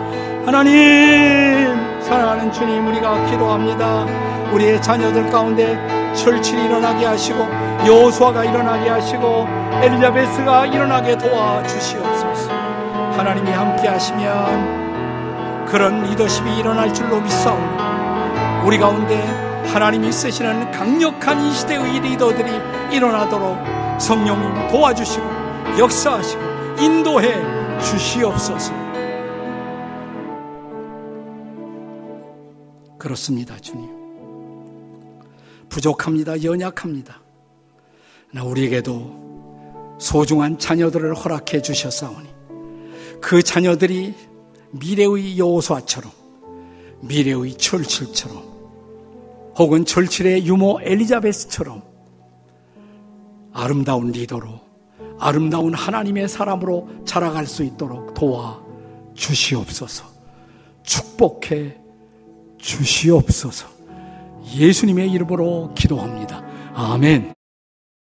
하나님 0.47 2.01
사랑하는 2.01 2.53
주님 2.53 2.87
우리가 2.87 3.27
기도합니다. 3.27 4.07
우리의 4.53 4.81
자녀들 4.83 5.31
가운데 5.31 5.77
철칠이 6.15 6.65
일어나게 6.65 7.07
하시고 7.07 7.39
여호수아가 7.87 8.45
일어나게 8.45 8.89
하시고 8.91 9.47
엘리자베스가 9.83 10.67
일어나게 10.67 11.17
도와 11.17 11.63
주시옵소서. 11.67 12.51
하나님이 13.17 13.51
함께 13.51 13.89
하시면 13.89 15.67
그런 15.67 16.03
리더십이 16.03 16.59
일어날 16.59 16.93
줄로 16.93 17.21
믿사오니 17.21 17.83
우리 18.67 18.79
가운데 18.79 19.42
하나님이 19.73 20.13
쓰시는 20.13 20.71
강력한 20.71 21.47
이 21.47 21.55
시대의 21.55 22.01
리더들이 22.01 22.51
일어나도록 22.95 23.57
성령님 23.99 24.69
도와주시고 24.69 25.25
역사하시고 25.79 26.43
인도해 26.79 27.33
주시옵소서. 27.81 28.71
그렇습니다, 32.99 33.59
주님. 33.61 33.89
부족합니다. 35.71 36.43
연약합니다. 36.43 37.23
나 38.31 38.45
우리에게도 38.45 39.97
소중한 39.99 40.59
자녀들을 40.59 41.15
허락해 41.15 41.63
주셨사오니 41.63 42.29
그 43.23 43.43
자녀들이 43.43 44.15
미래의 44.73 45.39
여호수아처럼 45.39 46.13
미래의 47.01 47.57
철칠처럼 47.57 48.52
혹은 49.59 49.85
철칠의 49.85 50.47
유모 50.47 50.81
엘리자베스처럼 50.83 51.83
아름다운 53.53 54.13
리더로 54.13 54.61
아름다운 55.19 55.75
하나님의 55.75 56.29
사람으로 56.29 56.89
자라갈 57.05 57.47
수 57.47 57.63
있도록 57.63 58.15
도와 58.15 58.61
주시옵소서. 59.15 60.05
축복해 60.83 61.77
주시옵소서. 62.59 63.69
예수님의 64.57 65.11
이름으로 65.13 65.73
기도합니다. 65.75 66.43
아멘. 66.75 67.33